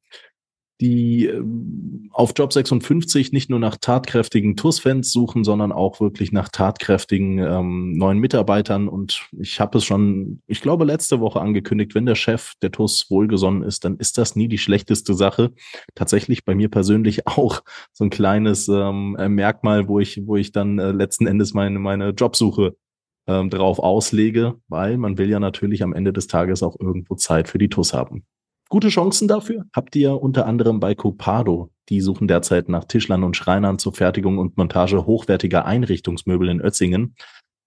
[0.81, 6.49] die ähm, auf Job 56 nicht nur nach tatkräftigen TUS-Fans suchen, sondern auch wirklich nach
[6.49, 8.89] tatkräftigen ähm, neuen Mitarbeitern.
[8.89, 13.11] Und ich habe es schon, ich glaube, letzte Woche angekündigt, wenn der Chef der TUS
[13.11, 15.53] wohlgesonnen ist, dann ist das nie die schlechteste Sache.
[15.95, 17.63] Tatsächlich bei mir persönlich auch
[17.93, 22.11] so ein kleines ähm, Merkmal, wo ich, wo ich dann äh, letzten Endes meine, meine
[22.11, 22.77] Jobsuche
[23.27, 27.49] ähm, drauf auslege, weil man will ja natürlich am Ende des Tages auch irgendwo Zeit
[27.49, 28.25] für die TUS haben.
[28.71, 31.71] Gute Chancen dafür habt ihr unter anderem bei Copado.
[31.89, 37.15] Die suchen derzeit nach Tischlern und Schreinern zur Fertigung und Montage hochwertiger Einrichtungsmöbel in Ötzingen.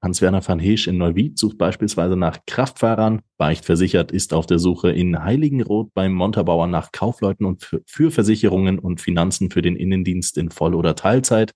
[0.03, 3.21] Hans-Werner van Heesch in Neuwied sucht beispielsweise nach Kraftfahrern.
[3.37, 8.77] Beicht versichert ist auf der Suche in Heiligenroth beim Montabauer nach Kaufleuten und für Versicherungen
[8.77, 11.53] und Finanzen für den Innendienst in Voll- oder Teilzeit.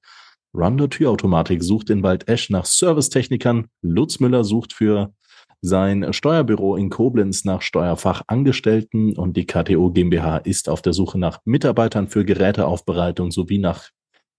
[0.55, 3.67] Rounder Türautomatik sucht in Waldesch nach Servicetechnikern.
[3.83, 5.13] Lutz Müller sucht für
[5.61, 11.39] sein Steuerbüro in Koblenz nach Steuerfachangestellten und die KTO GmbH ist auf der Suche nach
[11.45, 13.89] Mitarbeitern für Geräteaufbereitung sowie nach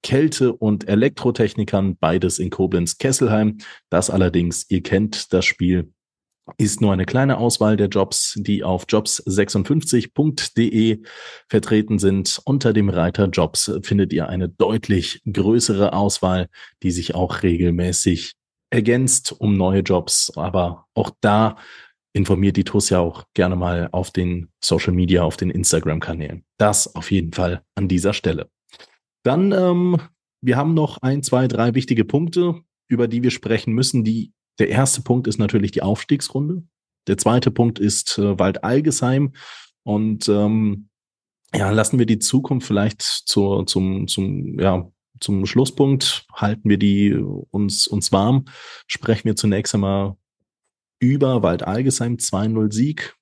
[0.02, 3.58] Kälte- und Elektrotechnikern, beides in Koblenz-Kesselheim.
[3.90, 5.92] Das allerdings, ihr kennt das Spiel,
[6.58, 11.02] ist nur eine kleine Auswahl der Jobs, die auf jobs56.de
[11.48, 12.40] vertreten sind.
[12.44, 16.48] Unter dem Reiter Jobs findet ihr eine deutlich größere Auswahl,
[16.84, 18.35] die sich auch regelmäßig
[18.70, 20.32] ergänzt um neue Jobs.
[20.36, 21.56] Aber auch da
[22.12, 26.44] informiert die TUS ja auch gerne mal auf den Social Media, auf den Instagram-Kanälen.
[26.58, 28.48] Das auf jeden Fall an dieser Stelle.
[29.22, 29.98] Dann, ähm,
[30.40, 34.04] wir haben noch ein, zwei, drei wichtige Punkte, über die wir sprechen müssen.
[34.04, 36.62] Die, der erste Punkt ist natürlich die Aufstiegsrunde.
[37.06, 39.32] Der zweite Punkt ist äh, Wald Algesheim.
[39.82, 40.88] Und ähm,
[41.54, 47.14] ja, lassen wir die Zukunft vielleicht zur, zum, zum, ja, zum Schlusspunkt halten wir die
[47.14, 48.46] uns, uns warm.
[48.86, 50.16] Sprechen wir zunächst einmal
[50.98, 53.16] über Wald Algesheim 2-0 Sieg.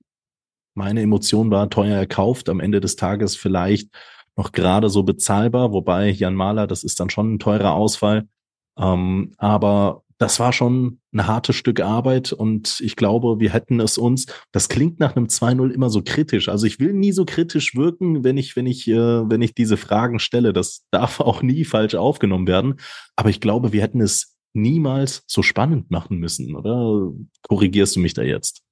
[0.74, 3.90] Meine Emotion war teuer erkauft, am Ende des Tages vielleicht
[4.36, 8.28] noch gerade so bezahlbar, wobei Jan Mahler, das ist dann schon ein teurer Ausfall.
[8.76, 13.98] Ähm, aber das war schon ein hartes Stück Arbeit und ich glaube, wir hätten es
[13.98, 16.48] uns, das klingt nach einem 2-0 immer so kritisch.
[16.48, 19.76] Also ich will nie so kritisch wirken, wenn ich, wenn ich, äh, wenn ich diese
[19.76, 20.52] Fragen stelle.
[20.52, 22.74] Das darf auch nie falsch aufgenommen werden.
[23.16, 27.12] Aber ich glaube, wir hätten es niemals so spannend machen müssen, oder?
[27.48, 28.62] Korrigierst du mich da jetzt?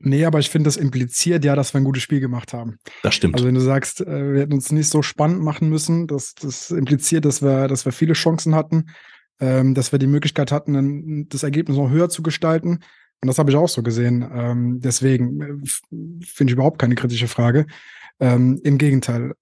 [0.00, 2.78] Nee, aber ich finde, das impliziert ja, dass wir ein gutes Spiel gemacht haben.
[3.02, 3.34] Das stimmt.
[3.34, 6.70] Also wenn du sagst, äh, wir hätten uns nicht so spannend machen müssen, das, das
[6.70, 8.86] impliziert, dass wir, dass wir viele Chancen hatten
[9.40, 12.80] ähm, dass wir die Möglichkeit hatten, das Ergebnis noch höher zu gestalten.
[13.20, 14.28] Und das habe ich auch so gesehen.
[14.32, 17.66] Ähm, deswegen äh, finde ich überhaupt keine kritische Frage.
[18.20, 19.34] Ähm, Im Gegenteil.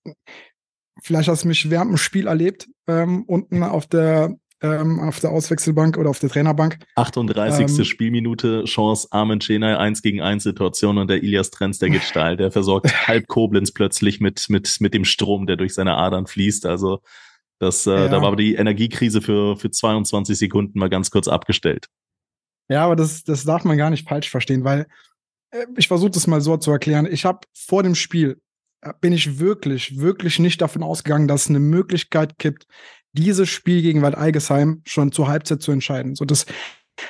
[1.02, 5.30] Vielleicht hast du mich während dem Spiel erlebt, ähm, unten auf der, ähm, auf der
[5.30, 6.78] Auswechselbank oder auf der Trainerbank.
[6.94, 7.78] 38.
[7.78, 12.02] Ähm, Spielminute, Chance, Armin Chenay, 1 gegen 1 Situation und der Ilias Trenz, der geht
[12.02, 12.38] steil.
[12.38, 16.64] Der versorgt halb Koblenz plötzlich mit, mit, mit dem Strom, der durch seine Adern fließt.
[16.64, 17.00] Also
[17.58, 18.08] das, äh, ja.
[18.08, 21.86] Da war die Energiekrise für, für 22 Sekunden mal ganz kurz abgestellt.
[22.68, 24.86] Ja, aber das, das darf man gar nicht falsch verstehen, weil
[25.50, 27.06] äh, ich versuche das mal so zu erklären.
[27.10, 28.40] Ich habe vor dem Spiel,
[28.82, 32.66] äh, bin ich wirklich, wirklich nicht davon ausgegangen, dass es eine Möglichkeit gibt,
[33.12, 36.14] dieses Spiel gegen Wald Algesheim schon zur Halbzeit zu entscheiden.
[36.16, 36.44] So, das,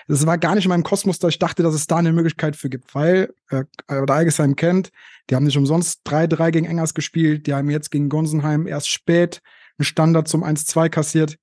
[0.06, 2.54] das war gar nicht in meinem Kosmos, da ich dachte, dass es da eine Möglichkeit
[2.54, 4.90] für gibt, weil äh, Wald Algesheim kennt,
[5.28, 9.42] die haben nicht umsonst 3-3 gegen Engers gespielt, die haben jetzt gegen Gonsenheim erst spät
[9.78, 11.36] einen Standard zum 1-2 kassiert.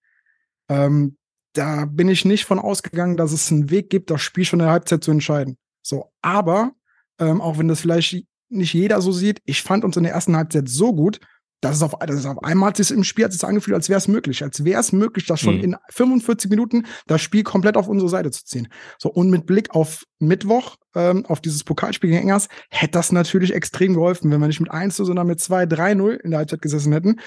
[0.69, 1.17] Ähm,
[1.53, 4.65] da bin ich nicht von ausgegangen, dass es einen Weg gibt, das Spiel schon in
[4.65, 5.57] der Halbzeit zu entscheiden.
[5.81, 6.71] So, aber
[7.19, 10.35] ähm, auch wenn das vielleicht nicht jeder so sieht, ich fand uns in der ersten
[10.35, 11.19] Halbzeit so gut,
[11.63, 13.87] dass es auf, dass es auf einmal hat es im Spiel hat es angefühlt, als
[13.87, 15.63] wäre es möglich, als wäre es möglich, das schon mhm.
[15.63, 18.67] in 45 Minuten das Spiel komplett auf unsere Seite zu ziehen.
[18.97, 23.53] So und mit Blick auf Mittwoch, ähm, auf dieses Pokalspiel gegen Engers, hätte das natürlich
[23.53, 26.91] extrem geholfen, wenn wir nicht mit 1 sondern mit 2, 3-0 in der Halbzeit gesessen
[26.91, 27.19] hätten.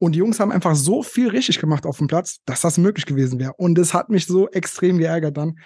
[0.00, 3.06] Und die Jungs haben einfach so viel richtig gemacht auf dem Platz, dass das möglich
[3.06, 3.52] gewesen wäre.
[3.58, 5.58] Und es hat mich so extrem geärgert dann,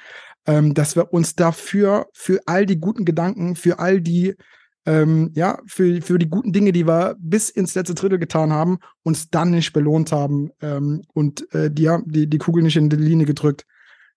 [0.46, 4.34] ähm, dass wir uns dafür, für all die guten Gedanken, für all die
[4.86, 8.78] ähm, ja, für, für die guten Dinge, die wir bis ins letzte Drittel getan haben,
[9.02, 12.96] uns dann nicht belohnt haben ähm, und äh, die, die, die Kugel nicht in die
[12.96, 13.64] Linie gedrückt.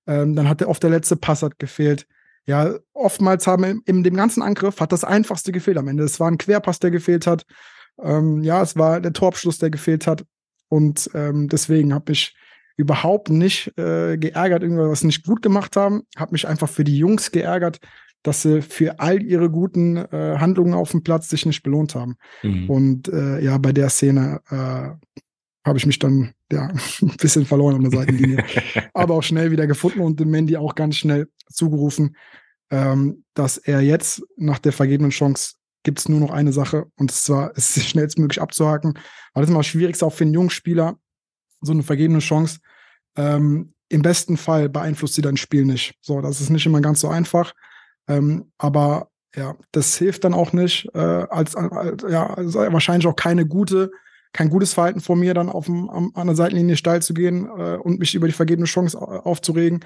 [0.07, 2.05] Ähm, dann hat der, oft der letzte Pass hat gefehlt.
[2.45, 6.03] Ja, oftmals haben in, in dem ganzen Angriff hat das Einfachste gefehlt am Ende.
[6.03, 7.45] Es war ein Querpass, der gefehlt hat.
[8.01, 10.25] Ähm, ja, es war der Torabschluss, der gefehlt hat.
[10.69, 12.35] Und ähm, deswegen habe ich
[12.75, 16.03] überhaupt nicht äh, geärgert, irgendwas nicht gut gemacht haben.
[16.15, 17.79] Habe mich einfach für die Jungs geärgert,
[18.23, 22.17] dass sie für all ihre guten äh, Handlungen auf dem Platz sich nicht belohnt haben.
[22.43, 22.69] Mhm.
[22.69, 24.89] Und äh, ja, bei der Szene äh,
[25.65, 26.67] habe ich mich dann ja
[27.01, 28.43] ein bisschen verloren an der Seitenlinie,
[28.93, 32.15] aber auch schnell wieder gefunden und dem Mandy auch ganz schnell zugerufen,
[32.69, 35.55] ähm, dass er jetzt nach der vergebenen Chance
[35.87, 38.99] gibt es nur noch eine Sache und zwar ist es schnellstmöglich abzuhaken.
[39.33, 40.97] Aber das ist immer das Schwierigste auch für einen jungen Spieler,
[41.61, 42.59] so eine vergebene Chance.
[43.15, 45.95] Ähm, Im besten Fall beeinflusst sie dein Spiel nicht.
[46.01, 47.53] So, das ist nicht immer ganz so einfach.
[48.09, 53.15] Ähm, aber ja, das hilft dann auch nicht, äh, als, als ja, also wahrscheinlich auch
[53.15, 53.89] keine gute,
[54.33, 57.45] kein gutes Verhalten von mir, dann auf dem, am, an der Seitenlinie steil zu gehen
[57.45, 59.85] äh, und mich über die vergebene Chance aufzuregen,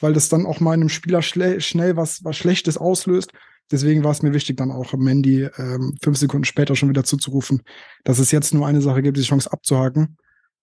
[0.00, 3.30] weil das dann auch mal einem Spieler schnell was, was Schlechtes auslöst.
[3.70, 7.62] Deswegen war es mir wichtig, dann auch Mandy ähm, fünf Sekunden später schon wieder zuzurufen,
[8.04, 10.16] dass es jetzt nur eine Sache gibt, die Chance abzuhaken.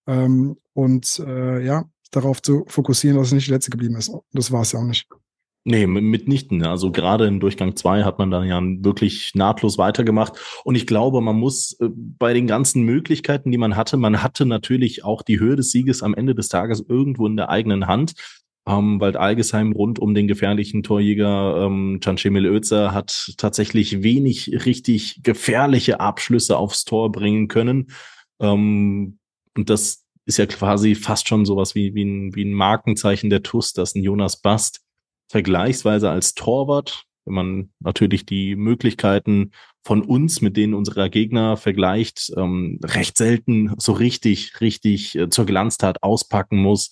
[0.06, 4.12] Ähm, und äh, ja, darauf zu fokussieren, dass es nicht die letzte geblieben ist.
[4.32, 5.06] Das war es ja auch nicht.
[5.66, 6.62] Nee, mitnichten.
[6.66, 10.38] Also gerade in Durchgang zwei hat man dann ja wirklich nahtlos weitergemacht.
[10.62, 14.44] Und ich glaube, man muss äh, bei den ganzen Möglichkeiten, die man hatte, man hatte
[14.44, 18.12] natürlich auch die Höhe des Sieges am Ende des Tages irgendwo in der eigenen Hand.
[18.66, 25.22] Ähm, weil Algesheim rund um den gefährlichen Torjäger ähm, Cancemil Özer hat tatsächlich wenig richtig
[25.22, 27.90] gefährliche Abschlüsse aufs Tor bringen können.
[28.40, 29.18] Ähm,
[29.56, 33.42] und das ist ja quasi fast schon sowas wie, wie, ein, wie ein Markenzeichen der
[33.42, 34.80] TUS, dass ein Jonas Bast
[35.28, 42.32] vergleichsweise als Torwart, wenn man natürlich die Möglichkeiten von uns mit denen unserer Gegner vergleicht,
[42.36, 46.90] ähm, recht selten so richtig, richtig äh, zur Glanztat auspacken muss.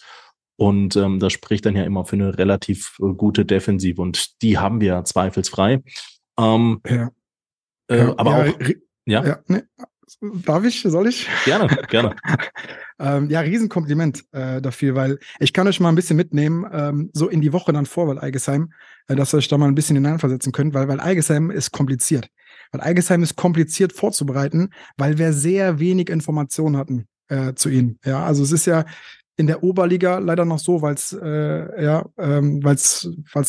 [0.62, 4.58] Und ähm, das spricht dann ja immer für eine relativ äh, gute Defensive und die
[4.58, 5.82] haben wir zweifelsfrei.
[6.38, 7.10] Ähm, ja.
[7.88, 8.58] Äh, ja, aber ja, auch.
[9.04, 9.26] Ja.
[9.26, 9.62] ja nee,
[10.20, 10.82] Darf ich?
[10.82, 11.28] Soll ich?
[11.44, 12.14] Gerne, gerne.
[13.00, 17.28] ähm, ja, Riesenkompliment äh, dafür, weil ich kann euch mal ein bisschen mitnehmen, ähm, so
[17.28, 18.72] in die Woche dann vor, weil Eigesheim,
[19.08, 22.28] äh, dass ihr euch da mal ein bisschen hineinversetzen könnt, weil, weil Eigesheim ist kompliziert.
[22.70, 27.98] Weil Eigesheim ist kompliziert vorzubereiten, weil wir sehr wenig Informationen hatten äh, zu ihnen.
[28.04, 28.84] Ja, also es ist ja,
[29.42, 32.62] in der Oberliga leider noch so, weil es äh, ja, ähm,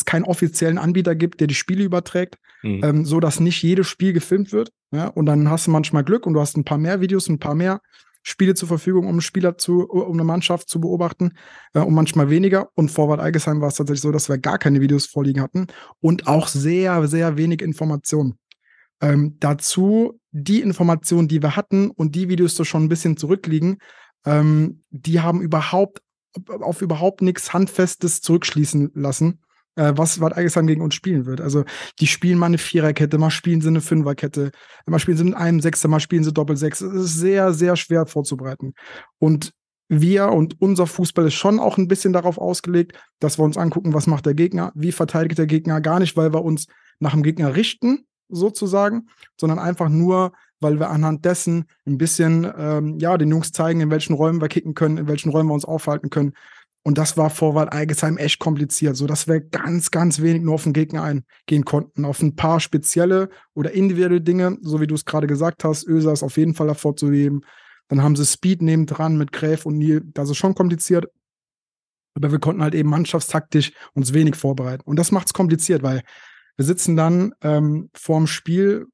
[0.04, 2.80] keinen offiziellen Anbieter gibt, der die Spiele überträgt, mhm.
[2.82, 4.72] ähm, so dass nicht jedes Spiel gefilmt wird.
[4.90, 5.06] Ja?
[5.06, 7.54] Und dann hast du manchmal Glück und du hast ein paar mehr Videos, ein paar
[7.54, 7.80] mehr
[8.24, 11.34] Spiele zur Verfügung, um einen Spieler zu, um eine Mannschaft zu beobachten
[11.74, 12.70] äh, und manchmal weniger.
[12.74, 15.68] Und Vorwart Algesheim war es tatsächlich so, dass wir gar keine Videos vorliegen hatten
[16.00, 18.34] und auch sehr, sehr wenig Informationen.
[19.00, 23.78] Ähm, dazu die Informationen, die wir hatten und die Videos, die schon ein bisschen zurückliegen,
[24.24, 26.00] ähm, die haben überhaupt
[26.48, 29.40] auf überhaupt nichts Handfestes zurückschließen lassen,
[29.76, 31.40] äh, was Bad Eigesheim gegen uns spielen wird.
[31.40, 31.64] Also
[32.00, 34.50] die spielen mal eine Viererkette, mal spielen sie eine Fünferkette,
[34.86, 36.80] mal spielen sie mit einem Sechser, mal spielen sie Doppelsechs.
[36.80, 38.74] Es ist sehr, sehr schwer vorzubereiten.
[39.18, 39.52] Und
[39.88, 43.94] wir und unser Fußball ist schon auch ein bisschen darauf ausgelegt, dass wir uns angucken,
[43.94, 46.66] was macht der Gegner, wie verteidigt der Gegner, gar nicht, weil wir uns
[47.00, 49.08] nach dem Gegner richten, sozusagen,
[49.38, 50.32] sondern einfach nur,
[50.64, 54.48] weil wir anhand dessen ein bisschen, ähm, ja, den Jungs zeigen, in welchen Räumen wir
[54.48, 56.32] kicken können, in welchen Räumen wir uns aufhalten können.
[56.82, 60.54] Und das war vor Wahl Eigesheim echt kompliziert, so dass wir ganz, ganz wenig nur
[60.54, 62.06] auf den Gegner eingehen konnten.
[62.06, 66.12] Auf ein paar spezielle oder individuelle Dinge, so wie du es gerade gesagt hast, Öser
[66.12, 67.44] ist auf jeden Fall hervorzuheben.
[67.88, 70.00] Dann haben sie Speed neben dran mit Gräf und Neil.
[70.14, 71.06] Das ist schon kompliziert.
[72.14, 74.84] Aber wir konnten halt eben mannschaftstaktisch uns wenig vorbereiten.
[74.86, 76.02] Und das macht es kompliziert, weil
[76.56, 78.86] wir sitzen dann ähm, vorm Spiel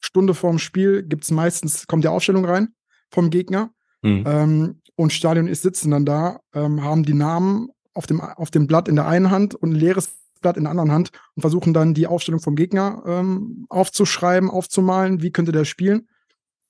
[0.00, 2.74] Stunde vorm Spiel gibt es meistens, kommt die Aufstellung rein
[3.10, 3.70] vom Gegner.
[4.02, 4.24] Mhm.
[4.26, 8.66] Ähm, und Stadion ist sitzen dann da, ähm, haben die Namen auf dem, auf dem
[8.66, 11.74] Blatt in der einen Hand und ein leeres Blatt in der anderen Hand und versuchen
[11.74, 16.08] dann die Aufstellung vom Gegner ähm, aufzuschreiben, aufzumalen, wie könnte der spielen.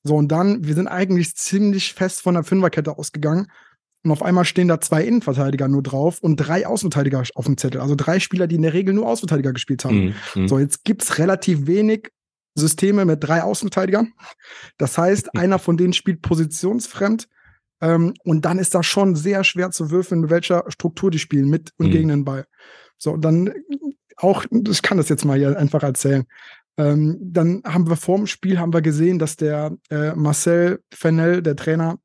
[0.02, 3.46] So, und dann, wir sind eigentlich ziemlich fest von der Fünferkette ausgegangen.
[4.02, 7.82] Und auf einmal stehen da zwei Innenverteidiger nur drauf und drei Außenverteidiger auf dem Zettel.
[7.82, 10.04] Also drei Spieler, die in der Regel nur Außenverteidiger gespielt haben.
[10.04, 10.14] Mhm.
[10.34, 10.48] mhm.
[10.48, 12.10] So, jetzt gibt's relativ wenig
[12.54, 14.12] Systeme mit drei Außenverteidigern.
[14.78, 17.28] Das heißt, einer von denen spielt positionsfremd.
[17.80, 21.48] Ähm, und dann ist das schon sehr schwer zu würfeln, mit welcher Struktur die spielen,
[21.48, 21.90] mit und mhm.
[21.92, 22.46] gegen den Ball.
[22.98, 23.54] So, dann
[24.16, 26.26] auch, ich kann das jetzt mal hier einfach erzählen.
[26.76, 31.42] Ähm, dann haben wir vor dem Spiel haben wir gesehen, dass der äh, Marcel Fennel,
[31.42, 31.98] der Trainer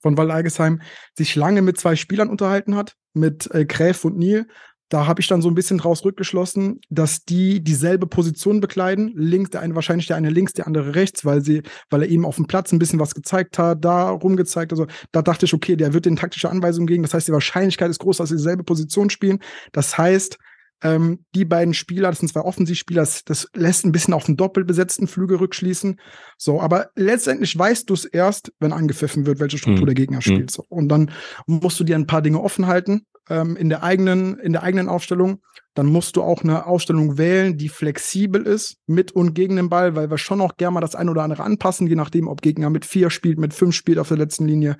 [0.00, 0.80] von Wall Eigesheim,
[1.16, 4.46] sich lange mit zwei Spielern unterhalten hat, mit äh, Gräf und Niel
[4.90, 9.12] da habe ich dann so ein bisschen draus rückgeschlossen, dass die dieselbe Position bekleiden.
[9.14, 12.24] Links, der eine wahrscheinlich der eine links, der andere rechts, weil sie, weil er ihm
[12.26, 14.72] auf dem Platz ein bisschen was gezeigt hat, da rumgezeigt.
[14.72, 17.04] Also da dachte ich, okay, der wird den taktische Anweisungen geben.
[17.04, 19.38] Das heißt, die Wahrscheinlichkeit ist groß, dass sie dieselbe Position spielen.
[19.72, 20.38] Das heißt,
[20.82, 24.36] ähm, die beiden Spieler, das sind zwei Offensivspieler, das, das lässt ein bisschen auf den
[24.36, 26.00] doppelt besetzten Flügel rückschließen.
[26.38, 29.86] So, aber letztendlich weißt du es erst, wenn angepfiffen wird, welche Struktur mhm.
[29.86, 30.42] der Gegner spielt.
[30.42, 30.48] Mhm.
[30.48, 30.64] So.
[30.68, 31.10] Und dann
[31.46, 34.88] musst du dir ein paar Dinge offen halten ähm, in der eigenen, in der eigenen
[34.88, 35.42] Aufstellung.
[35.74, 39.94] Dann musst du auch eine Aufstellung wählen, die flexibel ist mit und gegen den Ball,
[39.96, 42.70] weil wir schon auch gerne mal das eine oder andere anpassen, je nachdem, ob Gegner
[42.70, 44.78] mit vier spielt, mit fünf spielt auf der letzten Linie.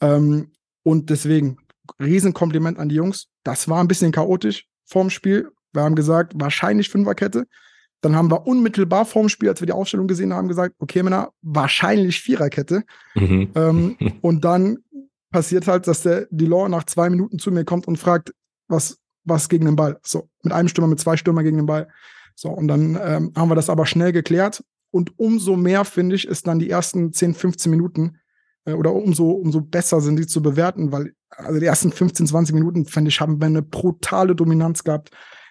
[0.00, 1.58] Ähm, und deswegen,
[2.00, 3.26] Riesenkompliment an die Jungs.
[3.42, 5.50] Das war ein bisschen chaotisch vorm Spiel.
[5.72, 7.46] Wir haben gesagt, wahrscheinlich Fünferkette.
[8.00, 11.32] Dann haben wir unmittelbar vorm Spiel, als wir die Aufstellung gesehen haben, gesagt, okay, Männer,
[11.42, 12.84] wahrscheinlich Viererkette.
[13.14, 13.50] Mhm.
[13.54, 14.78] Ähm, und dann
[15.30, 18.32] passiert halt, dass der Delors nach zwei Minuten zu mir kommt und fragt,
[18.68, 19.98] was, was gegen den Ball.
[20.02, 21.88] So, mit einem Stürmer, mit zwei Stürmer gegen den Ball.
[22.34, 24.64] So, und dann ähm, haben wir das aber schnell geklärt.
[24.90, 28.16] Und umso mehr, finde ich, ist dann die ersten 10, 15 Minuten
[28.66, 32.86] oder umso, umso besser sind die zu bewerten, weil also die ersten 15, 20 Minuten,
[32.86, 35.10] finde ich, haben wir eine brutale Dominanz gehabt,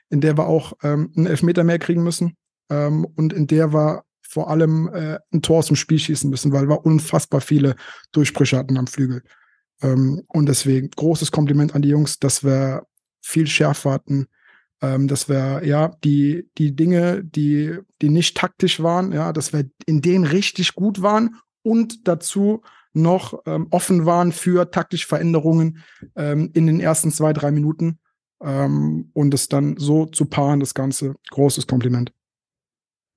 [0.10, 2.36] in der wir auch ähm, einen Elfmeter mehr kriegen müssen
[2.70, 6.52] ähm, und in der wir vor allem äh, ein Tor aus dem Spiel schießen müssen,
[6.52, 7.76] weil wir unfassbar viele
[8.12, 9.24] Durchbrüche hatten am Flügel.
[9.82, 12.84] Ähm, und deswegen großes Kompliment an die Jungs, dass wir
[13.22, 14.28] viel schärfer hatten,
[14.82, 19.70] ähm, dass wir ja die, die Dinge, die, die nicht taktisch waren, ja, dass wir
[19.86, 22.62] in denen richtig gut waren und dazu
[22.94, 25.84] noch ähm, offen waren für taktische Veränderungen
[26.16, 28.00] ähm, in den ersten zwei, drei Minuten.
[28.42, 32.14] Ähm, und es dann so zu paaren, das Ganze, großes Kompliment.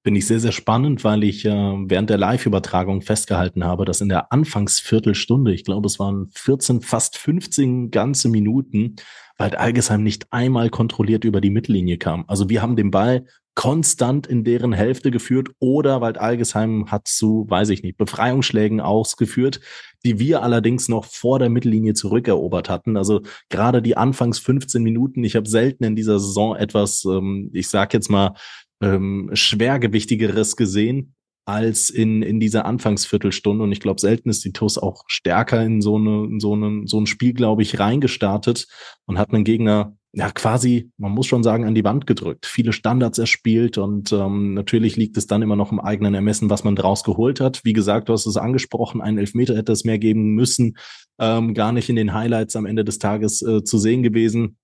[0.04, 4.08] Finde ich sehr, sehr spannend, weil ich äh, während der Live-Übertragung festgehalten habe, dass in
[4.08, 8.96] der Anfangsviertelstunde, ich glaube, es waren 14, fast 15 ganze Minuten,
[9.42, 12.24] Wald Algesheim nicht einmal kontrolliert über die Mittellinie kam.
[12.28, 13.26] Also wir haben den Ball
[13.56, 19.60] konstant in deren Hälfte geführt oder Wald Algesheim hat zu, weiß ich nicht, Befreiungsschlägen ausgeführt,
[20.04, 22.96] die wir allerdings noch vor der Mittellinie zurückerobert hatten.
[22.96, 27.66] Also gerade die Anfangs 15 Minuten, ich habe selten in dieser Saison etwas, ähm, ich
[27.66, 28.34] sag jetzt mal,
[28.80, 33.64] ähm, schwergewichtigeres gesehen als in, in dieser Anfangsviertelstunde.
[33.64, 36.86] Und ich glaube, selten ist die TUS auch stärker in so, eine, in so, eine,
[36.86, 38.66] so ein Spiel, glaube ich, reingestartet
[39.06, 42.44] und hat einen Gegner ja quasi, man muss schon sagen, an die Wand gedrückt.
[42.46, 46.64] Viele Standards erspielt und ähm, natürlich liegt es dann immer noch im eigenen Ermessen, was
[46.64, 47.64] man draus geholt hat.
[47.64, 50.76] Wie gesagt, du hast es angesprochen, einen Elfmeter hätte es mehr geben müssen,
[51.18, 54.58] ähm, gar nicht in den Highlights am Ende des Tages äh, zu sehen gewesen.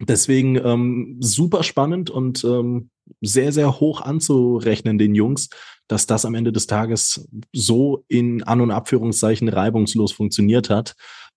[0.00, 5.50] Deswegen ähm, super spannend und ähm, sehr, sehr hoch anzurechnen den Jungs,
[5.88, 10.94] dass das am Ende des Tages so in An- und Abführungszeichen reibungslos funktioniert hat.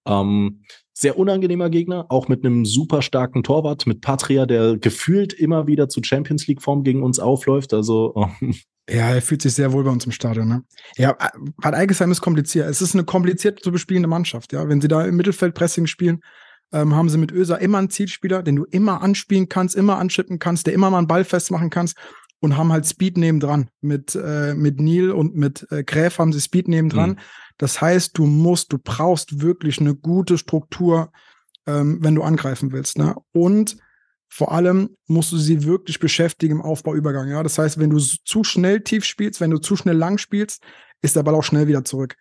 [0.08, 0.62] Ähm,
[0.94, 5.90] sehr unangenehmer Gegner, auch mit einem super starken Torwart, mit Patria, der gefühlt immer wieder
[5.90, 7.74] zu Champions League Form gegen uns aufläuft.
[7.74, 8.56] Also ähm,
[8.90, 10.48] ja, er fühlt sich sehr wohl bei uns im Stadion.
[10.48, 10.64] Ne?
[10.96, 11.16] Ja,
[11.58, 12.68] Bad Eigesheim ist kompliziert.
[12.68, 14.54] Es ist eine kompliziert zu bespielende Mannschaft.
[14.54, 16.22] Ja, wenn sie da im Mittelfeld Pressing spielen,
[16.72, 20.40] ähm, haben sie mit Öser immer einen Zielspieler, den du immer anspielen kannst, immer anschippen
[20.40, 21.98] kannst, der immer mal einen Ball festmachen kannst
[22.40, 23.70] und haben halt Speed nebendran.
[23.82, 27.12] Mit, äh, mit Neil und mit äh, Gräf haben sie Speed nebendran.
[27.12, 27.20] Mhm.
[27.58, 31.12] Das heißt, du musst, du brauchst wirklich eine gute Struktur,
[31.66, 32.98] ähm, wenn du angreifen willst.
[32.98, 33.16] Ne?
[33.32, 33.78] Und
[34.30, 37.30] vor allem musst du sie wirklich beschäftigen im Aufbauübergang.
[37.30, 37.42] Ja?
[37.42, 40.64] Das heißt, wenn du zu schnell tief spielst, wenn du zu schnell lang spielst,
[41.02, 42.16] ist der Ball auch schnell wieder zurück.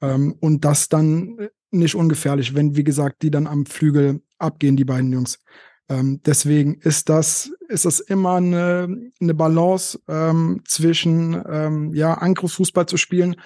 [0.00, 4.84] Ähm, und das dann nicht ungefährlich, wenn, wie gesagt, die dann am Flügel abgehen, die
[4.84, 5.38] beiden Jungs.
[5.88, 12.86] Ähm, deswegen ist das, ist das immer eine, eine Balance ähm, zwischen ähm, ja, Angriffsfußball
[12.86, 13.36] zu spielen,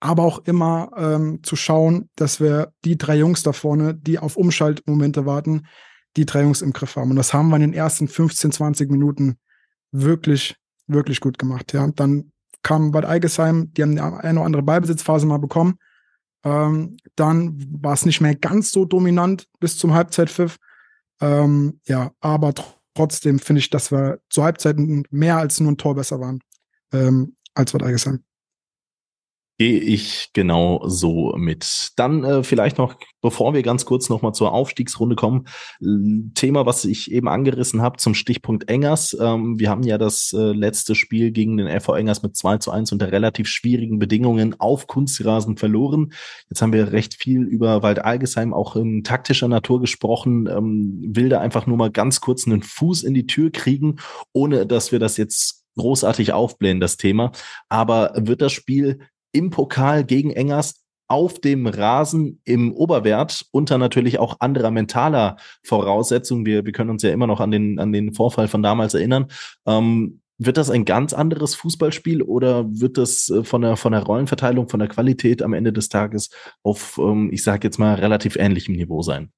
[0.00, 4.36] aber auch immer ähm, zu schauen, dass wir die drei Jungs da vorne, die auf
[4.36, 5.66] Umschaltmomente warten,
[6.16, 7.10] die drei Jungs im Griff haben.
[7.10, 9.38] Und das haben wir in den ersten 15, 20 Minuten
[9.92, 11.72] wirklich, wirklich gut gemacht.
[11.72, 15.78] Ja, dann kam Bad Eigesheim, die haben eine oder andere Ballbesitzphase mal bekommen.
[16.44, 20.58] Ähm, dann war es nicht mehr ganz so dominant bis zum Halbzeitpfiff.
[21.20, 22.54] Ähm, ja, aber
[22.94, 26.40] trotzdem finde ich, dass wir zur Halbzeit mehr als nur ein Tor besser waren
[26.92, 28.24] ähm, als Bad Eigesheim.
[29.56, 31.92] Gehe ich genau so mit.
[31.94, 35.46] Dann äh, vielleicht noch, bevor wir ganz kurz nochmal zur Aufstiegsrunde kommen,
[36.34, 39.16] Thema, was ich eben angerissen habe zum Stichpunkt Engers.
[39.18, 42.72] Ähm, wir haben ja das äh, letzte Spiel gegen den RV Engers mit 2 zu
[42.72, 46.12] 1 unter relativ schwierigen Bedingungen auf Kunstrasen verloren.
[46.48, 50.48] Jetzt haben wir recht viel über Wald Algesheim auch in taktischer Natur gesprochen.
[50.48, 54.00] Ähm, will da einfach nur mal ganz kurz einen Fuß in die Tür kriegen,
[54.32, 57.32] ohne dass wir das jetzt großartig aufblähen, das Thema.
[57.68, 59.00] Aber wird das Spiel
[59.34, 66.46] im Pokal gegen Engers auf dem Rasen im Oberwert unter natürlich auch anderer mentaler Voraussetzungen.
[66.46, 69.26] Wir, wir können uns ja immer noch an den, an den Vorfall von damals erinnern.
[69.66, 74.02] Ähm, wird das ein ganz anderes Fußballspiel oder wird das äh, von der, von der
[74.02, 76.30] Rollenverteilung, von der Qualität am Ende des Tages
[76.62, 79.30] auf, ähm, ich sage jetzt mal, relativ ähnlichem Niveau sein?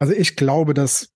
[0.00, 1.12] Also ich glaube, dass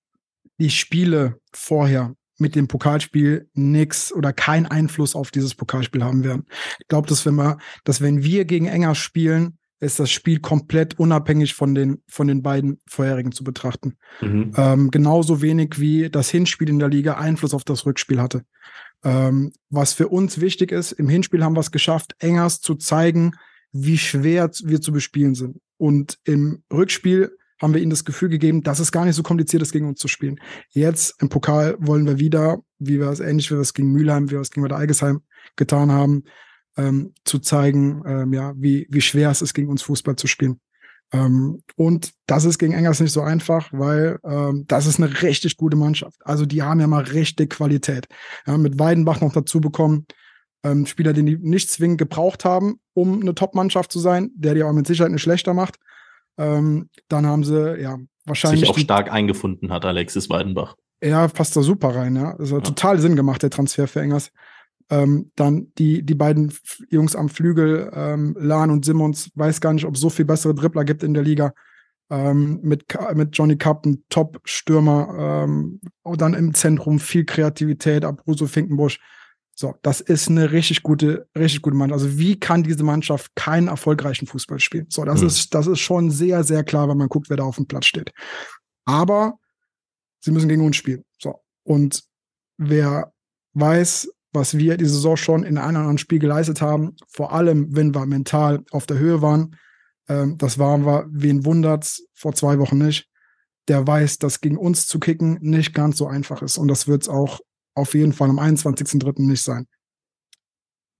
[0.60, 6.47] die Spiele vorher mit dem Pokalspiel nichts oder keinen Einfluss auf dieses Pokalspiel haben werden.
[6.80, 10.99] Ich glaube, dass wenn wir, dass wenn wir gegen Enger spielen, ist das Spiel komplett
[11.01, 13.97] unabhängig von den, von den beiden vorherigen zu betrachten.
[14.20, 14.53] Mhm.
[14.57, 18.45] Ähm, genauso wenig wie das Hinspiel in der Liga Einfluss auf das Rückspiel hatte.
[19.03, 23.33] Ähm, was für uns wichtig ist, im Hinspiel haben wir es geschafft, Engers zu zeigen,
[23.72, 25.59] wie schwer wir zu bespielen sind.
[25.78, 29.62] Und im Rückspiel haben wir ihnen das Gefühl gegeben, dass es gar nicht so kompliziert
[29.62, 30.40] ist, gegen uns zu spielen.
[30.70, 34.28] Jetzt im Pokal wollen wir wieder, wie wir es ähnlich wie wir es gegen Mülheim,
[34.28, 35.22] wie wir es gegen Werder Eigesheim
[35.56, 36.24] getan haben,
[36.76, 40.60] ähm, zu zeigen, ähm, ja, wie, wie schwer es ist, gegen uns Fußball zu spielen.
[41.12, 45.56] Ähm, und das ist gegen Engers nicht so einfach, weil ähm, das ist eine richtig
[45.56, 46.16] gute Mannschaft.
[46.24, 48.06] Also die haben ja mal richtig Qualität.
[48.46, 50.06] Ja, mit Weidenbach noch dazu bekommen,
[50.64, 54.62] ähm, Spieler, den die nicht zwingend gebraucht haben, um eine Top-Mannschaft zu sein, der die
[54.62, 55.76] aber mit Sicherheit nicht schlechter macht.
[56.39, 58.61] Ähm, dann haben sie ja wahrscheinlich.
[58.61, 60.76] Sich auch stark eingefunden hat, Alexis Weidenbach.
[61.03, 62.37] Ja, passt da super rein, ja.
[62.37, 62.62] Also ja.
[62.62, 64.30] total Sinn gemacht, der Transfer für Engers.
[64.91, 66.53] Ähm, dann die, die beiden
[66.91, 70.55] Jungs am Flügel, ähm, Lahn und Simmons, weiß gar nicht, ob es so viel bessere
[70.55, 71.55] Dribbler gibt in der Liga.
[72.11, 75.45] Ähm, mit, mit Johnny Cup, ein Top-Stürmer.
[75.45, 79.01] Ähm, und dann im Zentrum viel Kreativität, Abruso Finkenbusch.
[79.55, 82.03] So, das ist eine richtig gute, richtig gute Mannschaft.
[82.03, 84.86] Also wie kann diese Mannschaft keinen erfolgreichen Fußball spielen?
[84.88, 85.26] So, das mhm.
[85.26, 87.86] ist, das ist schon sehr, sehr klar, wenn man guckt, wer da auf dem Platz
[87.86, 88.12] steht.
[88.84, 89.34] Aber
[90.20, 91.05] sie müssen gegen uns spielen.
[91.18, 91.40] So.
[91.64, 92.03] Und
[92.57, 93.12] wer
[93.55, 97.76] weiß, was wir diese Saison schon in einem oder anderen Spiel geleistet haben, vor allem
[97.76, 99.57] wenn wir mental auf der Höhe waren,
[100.09, 103.09] ähm, das waren wir, wen wundert's, vor zwei Wochen nicht,
[103.68, 106.57] der weiß, dass gegen uns zu kicken nicht ganz so einfach ist.
[106.57, 107.40] Und das wird es auch
[107.75, 109.23] auf jeden Fall am 21.03.
[109.23, 109.66] nicht sein.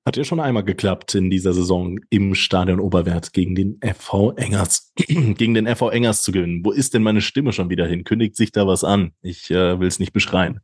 [0.05, 4.93] Hat ja schon einmal geklappt in dieser Saison im Stadion Oberwert gegen den FV Engers,
[4.97, 6.65] gegen den FV Engers zu gewinnen.
[6.65, 8.03] Wo ist denn meine Stimme schon wieder hin?
[8.03, 9.13] Kündigt sich da was an?
[9.23, 10.61] Ich äh, will es nicht beschreien.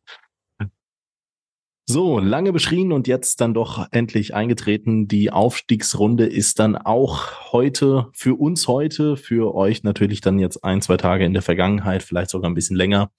[1.90, 5.08] So, lange beschrien und jetzt dann doch endlich eingetreten.
[5.08, 10.82] Die Aufstiegsrunde ist dann auch heute, für uns heute, für euch natürlich dann jetzt ein,
[10.82, 13.10] zwei Tage in der Vergangenheit, vielleicht sogar ein bisschen länger,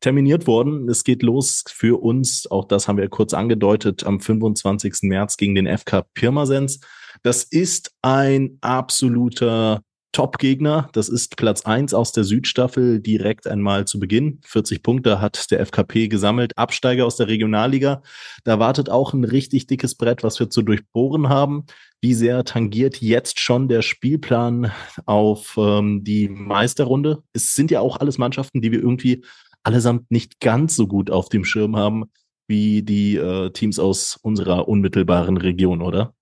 [0.00, 0.88] terminiert worden.
[0.88, 5.02] Es geht los für uns, auch das haben wir kurz angedeutet, am 25.
[5.02, 6.80] März gegen den FK Pirmasens.
[7.22, 9.82] Das ist ein absoluter
[10.12, 10.88] Top-Gegner.
[10.94, 14.40] Das ist Platz eins aus der Südstaffel direkt einmal zu Beginn.
[14.44, 16.56] 40 Punkte hat der FKP gesammelt.
[16.56, 18.02] Absteiger aus der Regionalliga.
[18.44, 21.66] Da wartet auch ein richtig dickes Brett, was wir zu durchbohren haben.
[22.00, 24.72] Wie sehr tangiert jetzt schon der Spielplan
[25.04, 27.22] auf ähm, die Meisterrunde?
[27.32, 29.24] Es sind ja auch alles Mannschaften, die wir irgendwie
[29.62, 32.04] allesamt nicht ganz so gut auf dem Schirm haben
[32.48, 36.14] wie die äh, Teams aus unserer unmittelbaren Region, oder?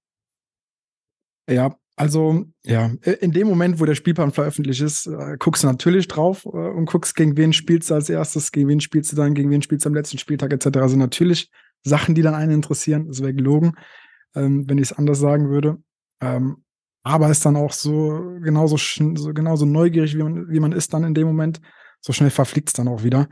[1.49, 6.09] Ja, also, ja, in dem Moment, wo der Spielplan veröffentlicht ist, äh, guckst du natürlich
[6.09, 9.35] drauf äh, und guckst, gegen wen spielst du als erstes, gegen wen spielst du dann,
[9.35, 10.77] gegen wen spielst du am letzten Spieltag etc.
[10.79, 11.51] Also natürlich
[11.85, 13.07] Sachen, die dann einen interessieren.
[13.07, 13.73] Das wäre gelogen,
[14.35, 15.79] ähm, wenn ich es anders sagen würde.
[16.21, 16.65] Ähm,
[17.03, 21.05] aber ist dann auch so genauso, so genauso neugierig, wie man, wie man ist dann
[21.05, 21.61] in dem Moment.
[22.07, 23.29] So schnell verfliegt es dann auch wieder.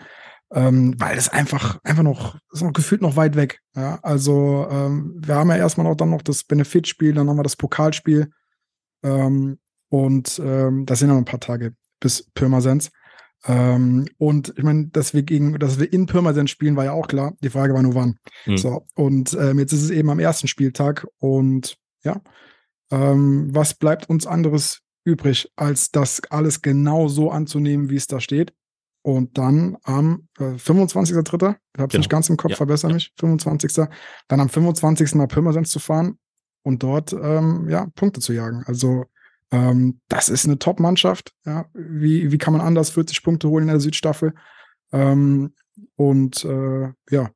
[0.53, 3.61] Ähm, weil es einfach, einfach noch, ist noch gefühlt noch weit weg.
[3.77, 7.45] Ja, also ähm, wir haben ja erstmal noch dann noch das Benefitspiel, dann haben wir
[7.45, 8.33] das Pokalspiel
[9.05, 9.59] ähm,
[9.91, 12.91] und ähm, das sind noch ein paar Tage bis Pirmasens.
[13.47, 17.07] Ähm, und ich meine, dass wir gegen, dass wir in Pirmasens spielen, war ja auch
[17.07, 17.35] klar.
[17.45, 18.19] Die Frage war nur wann.
[18.45, 18.59] Mhm.
[18.59, 22.21] So, und ähm, jetzt ist es eben am ersten Spieltag und ja,
[22.91, 28.53] was bleibt uns anderes übrig, als das alles genau so anzunehmen, wie es da steht?
[29.05, 31.99] Und dann am äh, 25.3., ich habe es genau.
[31.99, 32.57] nicht ganz im Kopf, ja.
[32.57, 33.87] verbessere mich, 25.
[34.29, 35.17] Dann am 25.
[35.17, 36.19] nach Pirmasens zu fahren
[36.63, 38.65] und dort ähm, ja, Punkte zu jagen.
[38.67, 39.05] Also
[39.51, 41.35] ähm, das ist eine Top-Mannschaft.
[41.45, 41.67] Ja.
[41.75, 44.33] Wie, wie kann man anders 40 Punkte holen in der Südstaffel?
[44.91, 45.53] Ähm,
[45.97, 47.31] und äh, ja,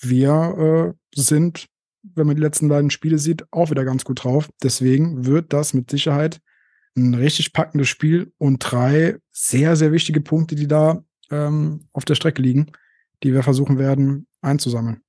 [0.00, 1.68] wir äh, sind,
[2.02, 4.50] wenn man die letzten beiden Spiele sieht, auch wieder ganz gut drauf.
[4.60, 6.40] Deswegen wird das mit Sicherheit
[6.96, 12.14] ein richtig packendes Spiel und drei sehr, sehr wichtige Punkte, die da ähm, auf der
[12.14, 12.72] Strecke liegen,
[13.22, 15.02] die wir versuchen werden einzusammeln.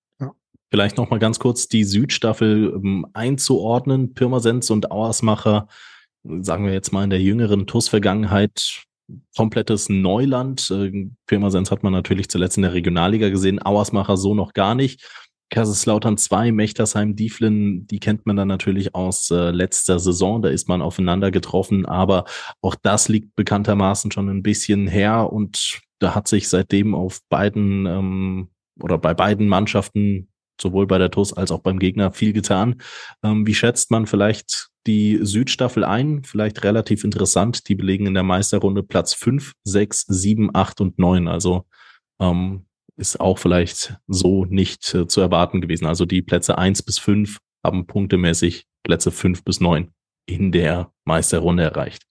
[0.70, 4.14] Vielleicht noch mal ganz kurz die Südstaffel ähm, einzuordnen.
[4.14, 5.68] Pirmasens und Auersmacher,
[6.42, 8.84] sagen wir jetzt mal in der jüngeren TUS-Vergangenheit,
[9.36, 10.70] komplettes Neuland.
[10.70, 15.08] Äh, Pirmasens hat man natürlich zuletzt in der Regionalliga gesehen, Auersmacher so noch gar nicht.
[15.50, 20.68] Kaiserslautern 2, Mechtersheim, Dieflin, die kennt man dann natürlich aus äh, letzter Saison, da ist
[20.68, 22.26] man aufeinander getroffen, aber
[22.62, 27.86] auch das liegt bekanntermaßen schon ein bisschen her und da hat sich seitdem auf beiden
[27.86, 30.30] ähm, oder bei beiden Mannschaften,
[30.62, 32.82] sowohl bei der TUS als auch beim Gegner, viel getan.
[33.24, 36.24] Ähm, wie schätzt man vielleicht die Südstaffel ein?
[36.24, 37.68] Vielleicht relativ interessant.
[37.68, 41.28] Die belegen in der Meisterrunde Platz 5, 6, 7, 8 und 9.
[41.28, 41.66] Also
[42.20, 42.66] ähm,
[42.98, 45.86] ist auch vielleicht so nicht äh, zu erwarten gewesen.
[45.86, 49.92] Also die Plätze eins bis fünf haben punktemäßig Plätze fünf bis neun
[50.26, 52.04] in der Meisterrunde erreicht.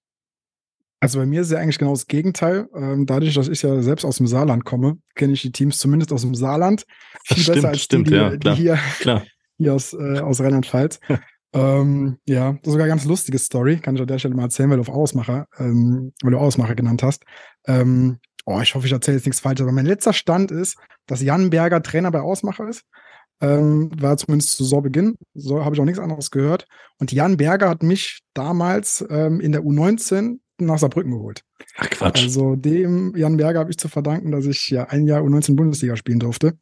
[1.00, 2.68] Also bei mir ist ja eigentlich genau das Gegenteil.
[2.74, 6.12] Ähm, dadurch, dass ich ja selbst aus dem Saarland komme, kenne ich die Teams zumindest
[6.12, 6.86] aus dem Saarland
[7.24, 9.22] viel stimmt, besser als stimmt, die, die, ja, die hier, klar.
[9.58, 11.00] hier aus, äh, aus Rheinland-Pfalz.
[11.52, 14.44] ähm, ja, das ist sogar eine ganz lustige Story, kann ich an der Stelle mal
[14.44, 17.24] erzählen, weil du auf Ausmacher, ähm, weil du Ausmacher genannt hast.
[17.66, 21.20] Ähm, oh, ich hoffe, ich erzähle jetzt nichts Falsches, aber mein letzter Stand ist, dass
[21.20, 22.84] Jan Berger Trainer bei Ausmacher ist.
[23.40, 25.16] Ähm, war zumindest zu Saisonbeginn.
[25.34, 26.66] So habe ich auch nichts anderes gehört.
[26.98, 31.42] Und Jan Berger hat mich damals ähm, in der U19 nach Saarbrücken geholt.
[31.76, 32.22] Ach Quatsch.
[32.22, 35.96] Also dem Jan Berger habe ich zu verdanken, dass ich ja ein Jahr U19 Bundesliga
[35.96, 36.56] spielen durfte.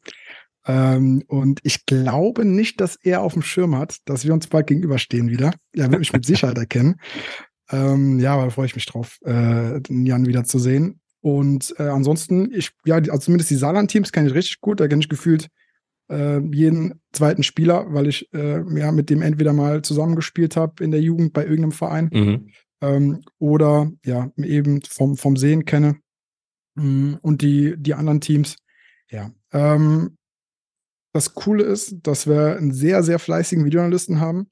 [0.67, 4.67] Ähm, und ich glaube nicht, dass er auf dem Schirm hat, dass wir uns bald
[4.67, 5.53] gegenüberstehen wieder.
[5.73, 6.99] Er wird mich mit Sicherheit erkennen.
[7.69, 10.99] Ähm, ja, aber da freue ich mich drauf, äh, Jan wieder zu sehen.
[11.25, 14.79] Und äh, ansonsten, ich, ja, also zumindest die Saarland-Teams kenne ich richtig gut.
[14.79, 15.47] Da kenne ich gefühlt
[16.07, 20.91] äh, jeden zweiten Spieler, weil ich äh, ja mit dem entweder mal zusammengespielt habe in
[20.91, 22.49] der Jugend bei irgendeinem Verein Mhm.
[22.81, 25.95] ähm, oder ja, eben vom, vom Sehen kenne.
[26.75, 28.57] Mm, Und die, die anderen Teams,
[29.09, 29.31] ja.
[29.51, 30.17] Ähm,
[31.11, 34.45] das Coole ist, dass wir einen sehr, sehr fleißigen Videoanalysten haben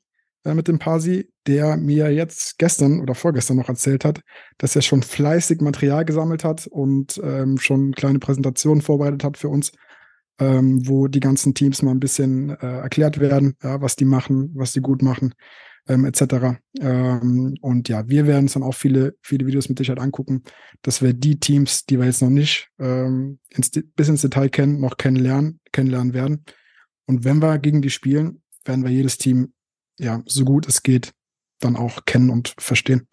[0.45, 4.21] äh, mit dem Pasi, der mir jetzt gestern oder vorgestern noch erzählt hat,
[4.57, 9.49] dass er schon fleißig Material gesammelt hat und ähm, schon kleine Präsentationen vorbereitet hat für
[9.49, 9.71] uns,
[10.39, 14.51] ähm, wo die ganzen Teams mal ein bisschen äh, erklärt werden, ja, was die machen,
[14.55, 15.33] was die gut machen,
[15.87, 16.59] ähm, etc.
[16.79, 20.43] Ähm, und ja, wir werden uns dann auch viele, viele Videos mit Sicherheit angucken,
[20.81, 24.79] dass wir die Teams, die wir jetzt noch nicht ähm, ins, bis ins Detail kennen,
[24.79, 26.45] noch kennenlernen, kennenlernen werden.
[27.05, 29.53] Und wenn wir gegen die spielen, werden wir jedes Team,
[30.03, 31.13] ja, so gut es geht,
[31.59, 33.07] dann auch kennen und verstehen.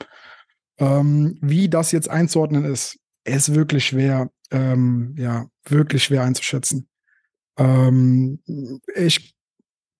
[0.79, 6.89] Ähm, wie das jetzt einzuordnen ist, ist wirklich schwer, ähm, ja, wirklich schwer einzuschätzen.
[7.59, 8.41] Ähm,
[8.95, 9.35] ich,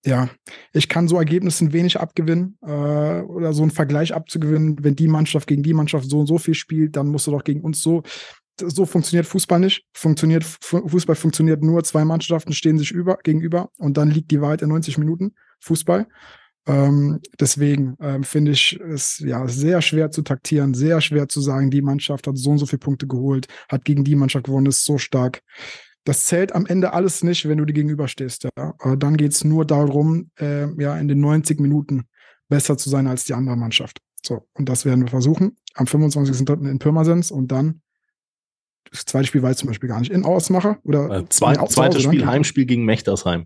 [0.03, 0.29] ja,
[0.73, 4.83] ich kann so Ergebnissen wenig abgewinnen äh, oder so einen Vergleich abzugewinnen.
[4.83, 7.43] Wenn die Mannschaft gegen die Mannschaft so und so viel spielt, dann musst du doch
[7.43, 8.01] gegen uns so.
[8.59, 9.85] So funktioniert Fußball nicht.
[9.93, 14.41] Funktioniert, Fu- Fußball funktioniert nur, zwei Mannschaften stehen sich über, gegenüber und dann liegt die
[14.41, 16.07] Wahrheit in 90 Minuten Fußball.
[16.67, 21.71] Ähm, deswegen ähm, finde ich es ja sehr schwer zu taktieren, sehr schwer zu sagen,
[21.71, 24.85] die Mannschaft hat so und so viele Punkte geholt, hat gegen die Mannschaft gewonnen, ist
[24.85, 25.41] so stark.
[26.03, 28.43] Das zählt am Ende alles nicht, wenn du dir gegenüberstehst.
[28.43, 28.73] Ja.
[28.79, 32.03] Aber dann geht es nur darum, äh, ja, in den 90 Minuten
[32.47, 33.99] besser zu sein als die andere Mannschaft.
[34.23, 35.57] So, und das werden wir versuchen.
[35.73, 36.69] Am 25.03.
[36.69, 37.81] in Pirmasens und dann
[38.91, 42.03] das zweite Spiel war jetzt zum Beispiel gar nicht in Ausmacher oder Äh, Zwei, zweites
[42.03, 42.25] Spiel?
[42.25, 43.45] Heimspiel gegen Mechtersheim.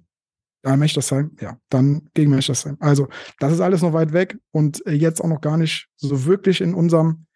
[0.66, 2.76] Ja, Mechtersheim, ja, dann gegen Mechtersheim.
[2.80, 3.08] Also,
[3.40, 6.60] das ist alles noch weit weg und äh, jetzt auch noch gar nicht so wirklich
[6.60, 7.28] in unserem,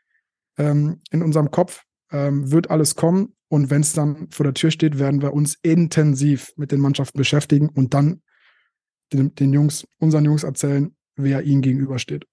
[0.58, 1.84] ähm, in unserem Kopf.
[2.12, 5.58] Ähm, wird alles kommen und wenn es dann vor der Tür steht, werden wir uns
[5.62, 8.22] intensiv mit den Mannschaften beschäftigen und dann
[9.12, 12.26] den, den Jungs, unseren Jungs erzählen, wer ihnen gegenübersteht.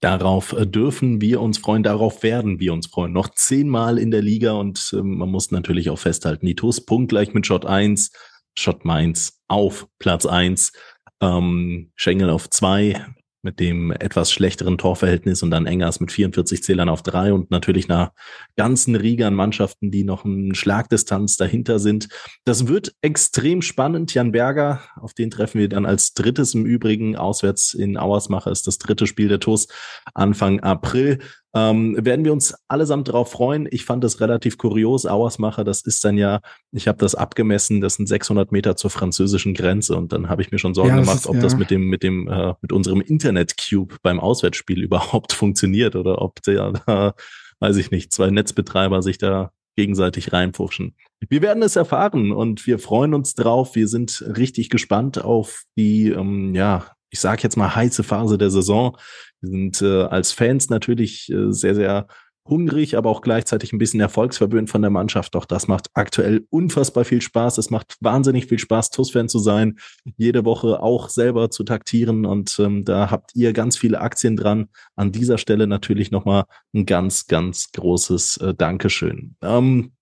[0.00, 3.12] Darauf äh, dürfen wir uns freuen, darauf werden wir uns freuen.
[3.12, 7.34] Noch zehnmal in der Liga und ähm, man muss natürlich auch festhalten, die TUS punktgleich
[7.34, 8.10] mit Schott 1,
[8.58, 10.72] Schott Mainz auf Platz 1,
[11.20, 13.04] ähm, Schengel auf 2
[13.42, 17.88] mit dem etwas schlechteren Torverhältnis und dann Engers mit 44 Zählern auf 3 und natürlich
[17.88, 18.12] einer
[18.56, 22.08] ganzen Riege an Mannschaften, die noch eine Schlagdistanz dahinter sind.
[22.44, 24.12] Das wird extrem spannend.
[24.12, 27.16] Jan Berger, auf den treffen wir dann als drittes im Übrigen.
[27.16, 29.68] Auswärts in Auersmacher ist das dritte Spiel der TUS
[30.12, 31.20] Anfang April.
[31.54, 33.66] Ähm, werden wir uns allesamt darauf freuen.
[33.70, 35.04] Ich fand das relativ kurios.
[35.06, 36.40] Auersmacher, das ist dann ja,
[36.70, 40.52] ich habe das abgemessen, das sind 600 Meter zur französischen Grenze und dann habe ich
[40.52, 41.42] mir schon Sorgen Ja, gemacht, ist- ob ja.
[41.42, 46.40] das mit dem, mit dem, äh, mit unserem Internet-Cube beim Auswärtsspiel überhaupt funktioniert oder ob
[46.42, 47.14] der da,
[47.58, 50.94] weiß ich nicht, zwei Netzbetreiber sich da gegenseitig reinpfuschen.
[51.28, 53.74] Wir werden es erfahren und wir freuen uns drauf.
[53.74, 58.50] Wir sind richtig gespannt auf die, ähm, ja, ich sage jetzt mal heiße Phase der
[58.50, 58.96] Saison.
[59.40, 62.06] Wir sind äh, als Fans natürlich äh, sehr, sehr
[62.50, 65.34] hungrig, aber auch gleichzeitig ein bisschen erfolgsverwöhnt von der Mannschaft.
[65.34, 67.58] Doch das macht aktuell unfassbar viel Spaß.
[67.58, 69.78] Es macht wahnsinnig viel Spaß, TUS-Fan zu sein,
[70.16, 74.68] jede Woche auch selber zu taktieren und ähm, da habt ihr ganz viele Aktien dran.
[74.96, 76.44] An dieser Stelle natürlich nochmal
[76.74, 79.36] ein ganz, ganz großes äh, Dankeschön.
[79.42, 79.92] Ähm,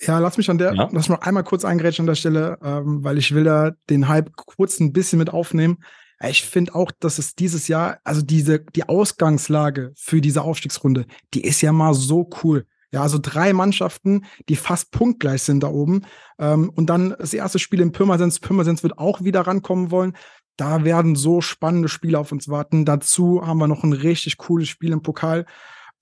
[0.00, 0.84] Ja, lass mich an der, ja.
[0.84, 4.08] lass mich noch einmal kurz eingrätschen an der Stelle, ähm, weil ich will da den
[4.08, 5.78] Hype kurz ein bisschen mit aufnehmen.
[6.20, 11.42] Ich finde auch, dass es dieses Jahr, also diese, die Ausgangslage für diese Aufstiegsrunde, die
[11.42, 12.66] ist ja mal so cool.
[12.90, 16.02] Ja, also drei Mannschaften, die fast punktgleich sind da oben.
[16.38, 18.40] Ähm, und dann das erste Spiel in Pirmasens.
[18.40, 20.16] Pirmasens wird auch wieder rankommen wollen.
[20.56, 22.84] Da werden so spannende Spiele auf uns warten.
[22.84, 25.44] Dazu haben wir noch ein richtig cooles Spiel im Pokal.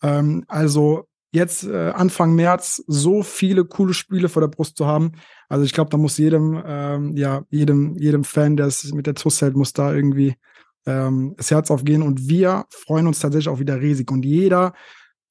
[0.03, 5.13] Ähm, also jetzt äh, Anfang März so viele coole Spiele vor der Brust zu haben.
[5.49, 9.15] Also ich glaube, da muss jedem, ähm, ja, jedem, jedem Fan, der es mit der
[9.15, 10.37] TUS hält, muss da irgendwie
[10.87, 12.03] ähm, das Herz aufgehen.
[12.03, 14.11] Und wir freuen uns tatsächlich auch wieder riesig.
[14.11, 14.73] Und jeder,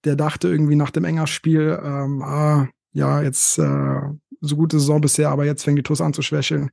[0.04, 4.02] der dachte irgendwie nach dem Enger-Spiel, ähm, ah, ja, jetzt äh,
[4.42, 6.70] so gute Saison bisher, aber jetzt fängt die TUS an zu schwächeln.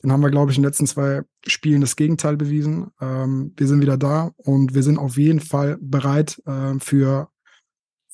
[0.00, 2.88] Dann haben wir, glaube ich, in den letzten zwei Spielen das Gegenteil bewiesen.
[3.00, 7.28] Ähm, wir sind wieder da und wir sind auf jeden Fall bereit äh, für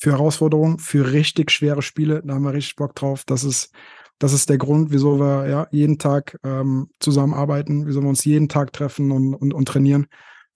[0.00, 2.22] für Herausforderungen, für richtig schwere Spiele.
[2.24, 3.24] Da haben wir richtig Bock drauf.
[3.26, 3.70] Das ist,
[4.18, 8.48] das ist der Grund, wieso wir ja jeden Tag ähm, zusammenarbeiten, wieso wir uns jeden
[8.48, 10.06] Tag treffen und, und, und trainieren,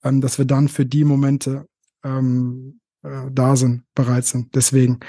[0.03, 1.67] ähm, dass wir dann für die Momente
[2.03, 4.55] ähm, äh, da sind, bereit sind.
[4.55, 4.99] Deswegen,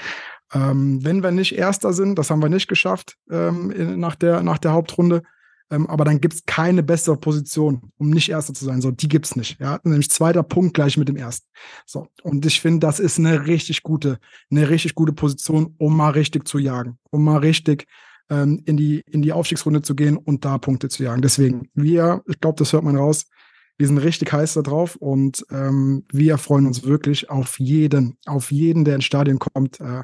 [0.53, 4.43] ähm, wenn wir nicht Erster sind, das haben wir nicht geschafft ähm, in, nach, der,
[4.43, 5.23] nach der Hauptrunde,
[5.69, 8.81] ähm, aber dann gibt es keine bessere Position, um nicht Erster zu sein.
[8.81, 9.59] So, die gibt es nicht.
[9.59, 11.47] Ja, nämlich zweiter Punkt gleich mit dem ersten.
[11.85, 16.11] So, und ich finde, das ist eine richtig gute, eine richtig gute Position, um mal
[16.11, 17.85] richtig zu jagen, um mal richtig
[18.29, 21.21] ähm, in die in die Aufstiegsrunde zu gehen und da Punkte zu jagen.
[21.21, 23.25] Deswegen, wir, ich glaube, das hört man raus.
[23.77, 28.51] Wir sind richtig heiß da drauf und ähm, wir freuen uns wirklich auf jeden, auf
[28.51, 29.79] jeden, der ins Stadion kommt.
[29.79, 30.03] Äh,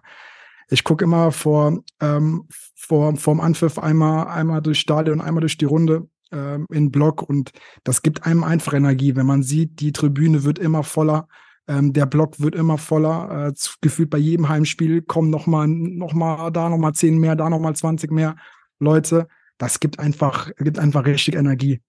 [0.74, 5.66] ich gucke immer vor, ähm, vor vorm Anpfiff einmal, einmal durchs Stadion, einmal durch die
[5.66, 7.52] Runde ähm, in Block und
[7.84, 11.28] das gibt einem einfach Energie, wenn man sieht, die Tribüne wird immer voller,
[11.68, 13.50] ähm, der Block wird immer voller.
[13.50, 17.36] Äh, gefühlt bei jedem Heimspiel kommen noch mal, noch mal da noch mal zehn mehr,
[17.36, 18.36] da noch mal 20 mehr
[18.80, 19.28] Leute.
[19.58, 21.82] Das gibt einfach, gibt einfach richtig Energie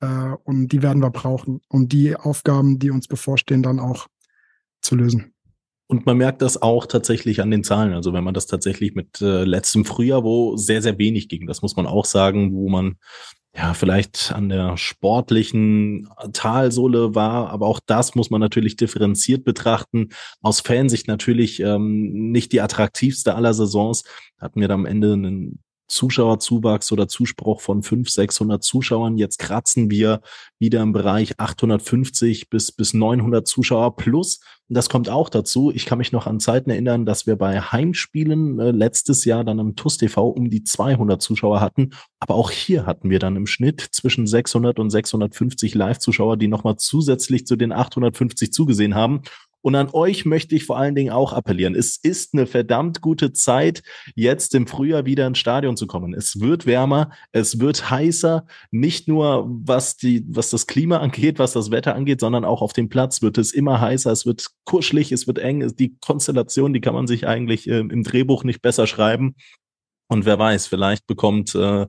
[0.00, 4.08] äh, und die werden wir brauchen, um die Aufgaben, die uns bevorstehen, dann auch
[4.82, 5.31] zu lösen.
[5.88, 7.92] Und man merkt das auch tatsächlich an den Zahlen.
[7.92, 11.60] Also wenn man das tatsächlich mit äh, letztem Frühjahr, wo sehr, sehr wenig ging, das
[11.60, 12.96] muss man auch sagen, wo man
[13.54, 20.08] ja vielleicht an der sportlichen Talsohle war, aber auch das muss man natürlich differenziert betrachten.
[20.40, 24.04] Aus Fansicht natürlich ähm, nicht die attraktivste aller Saisons.
[24.40, 29.16] Hatten wir da am Ende einen Zuschauerzuwachs oder Zuspruch von 500, 600 Zuschauern.
[29.16, 30.20] Jetzt kratzen wir
[30.58, 34.40] wieder im Bereich 850 bis, bis 900 Zuschauer plus.
[34.68, 35.70] Das kommt auch dazu.
[35.70, 39.58] Ich kann mich noch an Zeiten erinnern, dass wir bei Heimspielen äh, letztes Jahr dann
[39.58, 41.90] im TUS TV um die 200 Zuschauer hatten.
[42.20, 46.76] Aber auch hier hatten wir dann im Schnitt zwischen 600 und 650 Live-Zuschauer, die nochmal
[46.76, 49.22] zusätzlich zu den 850 zugesehen haben.
[49.62, 51.74] Und an euch möchte ich vor allen Dingen auch appellieren.
[51.74, 53.82] Es ist eine verdammt gute Zeit,
[54.14, 56.14] jetzt im Frühjahr wieder ins Stadion zu kommen.
[56.14, 61.52] Es wird wärmer, es wird heißer, nicht nur was die, was das Klima angeht, was
[61.52, 65.12] das Wetter angeht, sondern auch auf dem Platz wird es immer heißer, es wird kuschelig,
[65.12, 65.74] es wird eng.
[65.76, 69.36] Die Konstellation, die kann man sich eigentlich äh, im Drehbuch nicht besser schreiben.
[70.08, 71.86] Und wer weiß, vielleicht bekommt äh,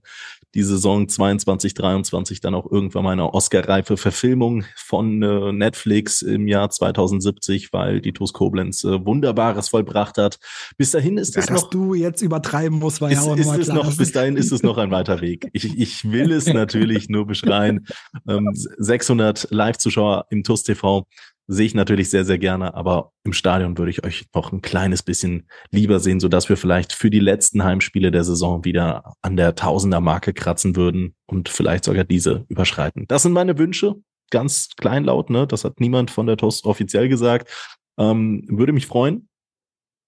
[0.56, 6.48] die Saison 22, 23 dann auch irgendwann mal eine Oscar-reife Verfilmung von äh, Netflix im
[6.48, 10.40] Jahr 2070, weil die TuS Koblenz äh, Wunderbares vollbracht hat.
[10.78, 11.70] Bis dahin ist es ja, noch...
[11.70, 14.62] du jetzt übertreiben musst, war ist, ja auch ist es noch, Bis dahin ist es
[14.64, 15.50] noch ein weiter Weg.
[15.54, 17.88] Ich, ich will es natürlich nur beschreien.
[18.28, 21.08] Ähm, 600 Live-Zuschauer im TuS TV
[21.48, 25.04] sehe ich natürlich sehr, sehr gerne, aber im Stadion würde ich euch noch ein kleines
[25.04, 29.36] bisschen lieber sehen, so dass wir vielleicht für die letzten Heimspiele der Saison wieder an
[29.36, 33.06] der Tausender-Marke kratzen würden und vielleicht sogar diese überschreiten.
[33.08, 33.96] Das sind meine Wünsche,
[34.32, 35.46] ganz kleinlaut, ne?
[35.46, 37.50] Das hat niemand von der Toast offiziell gesagt.
[37.98, 39.30] Ähm, würde mich freuen.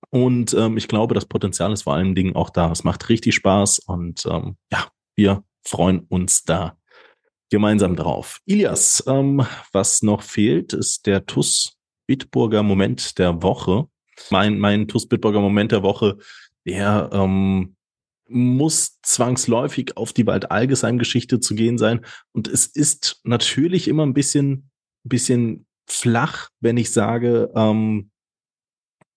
[0.10, 2.72] Und ähm, ich glaube, das Potenzial ist vor allen Dingen auch da.
[2.72, 6.78] Es macht richtig Spaß und ähm, ja, wir freuen uns da
[7.50, 8.40] gemeinsam drauf.
[8.46, 11.78] Ilias, ähm, was noch fehlt, ist der TUS
[12.08, 13.88] Bitburger Moment der Woche.
[14.30, 16.18] Mein, mein TUS Bitburger Moment der Woche,
[16.66, 17.76] der ähm,
[18.28, 22.06] muss zwangsläufig auf die Wald-Algesheim-Geschichte zu gehen sein.
[22.32, 24.72] Und es ist natürlich immer ein bisschen,
[25.04, 28.10] bisschen flach, wenn ich sage, ähm,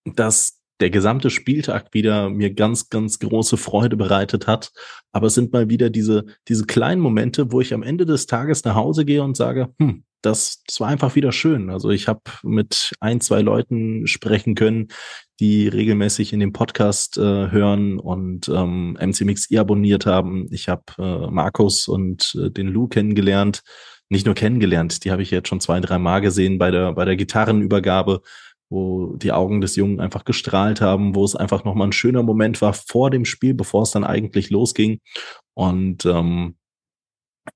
[0.04, 4.70] dass der gesamte Spieltag wieder mir ganz, ganz große Freude bereitet hat.
[5.12, 8.64] Aber es sind mal wieder diese, diese kleinen Momente, wo ich am Ende des Tages
[8.64, 11.70] nach Hause gehe und sage, hm, das, das war einfach wieder schön.
[11.70, 14.88] Also ich habe mit ein, zwei Leuten sprechen können,
[15.40, 20.46] die regelmäßig in dem Podcast äh, hören und ähm, MC Mix e abonniert haben.
[20.50, 23.62] Ich habe äh, Markus und äh, den Lou kennengelernt.
[24.10, 27.04] Nicht nur kennengelernt, die habe ich jetzt schon zwei, drei Mal gesehen bei der, bei
[27.04, 28.22] der Gitarrenübergabe
[28.70, 32.60] wo die Augen des Jungen einfach gestrahlt haben, wo es einfach nochmal ein schöner Moment
[32.60, 35.00] war vor dem Spiel, bevor es dann eigentlich losging.
[35.54, 36.56] Und ähm,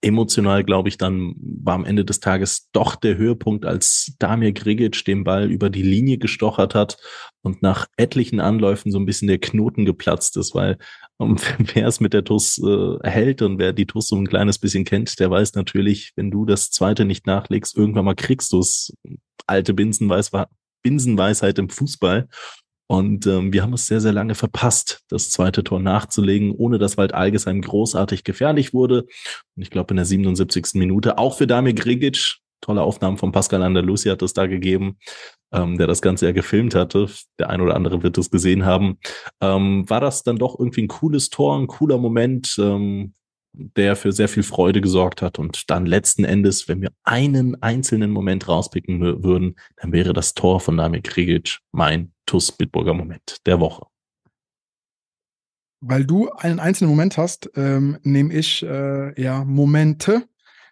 [0.01, 5.05] emotional, glaube ich, dann war am Ende des Tages doch der Höhepunkt, als Damir Grigic
[5.05, 6.97] den Ball über die Linie gestochert hat
[7.43, 10.79] und nach etlichen Anläufen so ein bisschen der Knoten geplatzt ist, weil
[11.19, 11.37] um,
[11.75, 14.85] wer es mit der TUS äh, hält und wer die TUS so ein kleines bisschen
[14.85, 18.95] kennt, der weiß natürlich, wenn du das zweite nicht nachlegst, irgendwann mal kriegst du es.
[19.49, 20.33] Alte Binsenweis
[20.83, 22.29] Binsenweisheit im Fußball.
[22.89, 26.99] Und ähm, wir haben es sehr, sehr lange verpasst, das zweite Tor nachzulegen, ohne dass
[26.99, 29.07] Wald Algesheim großartig gefährlich wurde.
[29.57, 30.75] Und ich glaube, in der 77.
[30.75, 34.99] Minute, auch für Damir Grigic, tolle Aufnahmen von Pascal Andalusi hat es da gegeben,
[35.53, 37.09] ähm, der das Ganze ja gefilmt hatte.
[37.39, 38.99] Der ein oder andere wird es gesehen haben.
[39.41, 43.15] Ähm, war das dann doch irgendwie ein cooles Tor, ein cooler Moment, ähm,
[43.53, 45.39] der für sehr viel Freude gesorgt hat.
[45.39, 50.61] Und dann letzten Endes, wenn wir einen einzelnen Moment rauspicken würden, dann wäre das Tor
[50.61, 53.87] von Damir Krigic mein TUS Bitburger Moment der Woche.
[55.81, 60.25] Weil du einen einzelnen Moment hast, ähm, nehme ich äh, ja Momente.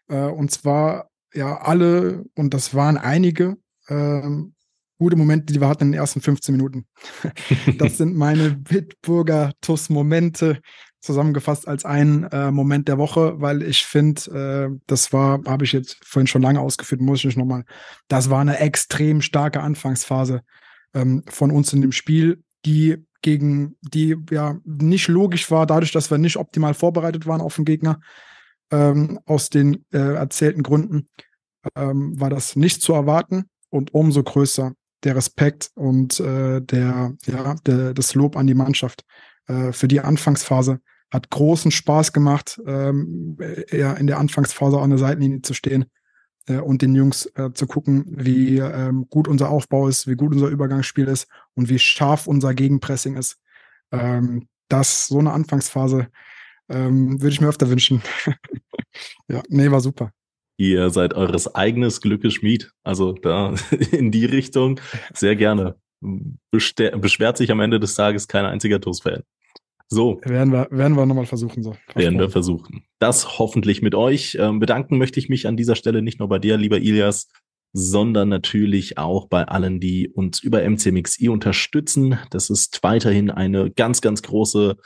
[0.08, 3.56] Äh, und zwar ja alle, und das waren einige,
[3.88, 4.54] ähm,
[4.98, 6.86] gute Momente, die wir hatten in den ersten 15 Minuten.
[7.78, 10.60] das sind meine Bitburger TUS-Momente
[11.00, 15.72] zusammengefasst als ein äh, Moment der Woche, weil ich finde, äh, das war, habe ich
[15.72, 17.64] jetzt vorhin schon lange ausgeführt, muss ich nicht nochmal,
[18.08, 20.42] das war eine extrem starke Anfangsphase
[20.94, 26.10] ähm, von uns in dem Spiel, die gegen, die ja nicht logisch war, dadurch, dass
[26.10, 28.00] wir nicht optimal vorbereitet waren auf den Gegner,
[28.70, 31.06] ähm, aus den äh, erzählten Gründen,
[31.76, 34.72] ähm, war das nicht zu erwarten und umso größer
[35.04, 39.04] der Respekt und äh, der, ja, der, das Lob an die Mannschaft
[39.50, 40.80] äh, für die Anfangsphase.
[41.10, 43.36] Hat großen Spaß gemacht, ähm,
[43.70, 45.86] in der Anfangsphase an der Seitenlinie zu stehen
[46.46, 50.32] äh, und den Jungs äh, zu gucken, wie ähm, gut unser Aufbau ist, wie gut
[50.32, 53.38] unser Übergangsspiel ist und wie scharf unser Gegenpressing ist.
[53.90, 56.08] Ähm, das, so eine Anfangsphase,
[56.68, 58.02] ähm, würde ich mir öfter wünschen.
[59.28, 60.12] ja, nee, war super.
[60.56, 62.70] Ihr seid eures eigenes Glückes Schmied.
[62.84, 63.54] Also da
[63.90, 64.80] in die Richtung
[65.12, 65.76] sehr gerne.
[66.50, 69.22] beschwert sich am Ende des Tages kein einziger TUS-Fan.
[69.92, 70.20] So.
[70.24, 71.64] Werden wir, werden wir nochmal versuchen.
[71.64, 71.74] So.
[71.94, 72.84] Werden wir versuchen.
[73.00, 74.38] Das hoffentlich mit euch.
[74.40, 77.28] Ähm, bedanken möchte ich mich an dieser Stelle nicht nur bei dir, lieber Ilias,
[77.72, 82.18] sondern natürlich auch bei allen, die uns über MCMXI unterstützen.
[82.30, 84.76] Das ist weiterhin eine ganz, ganz große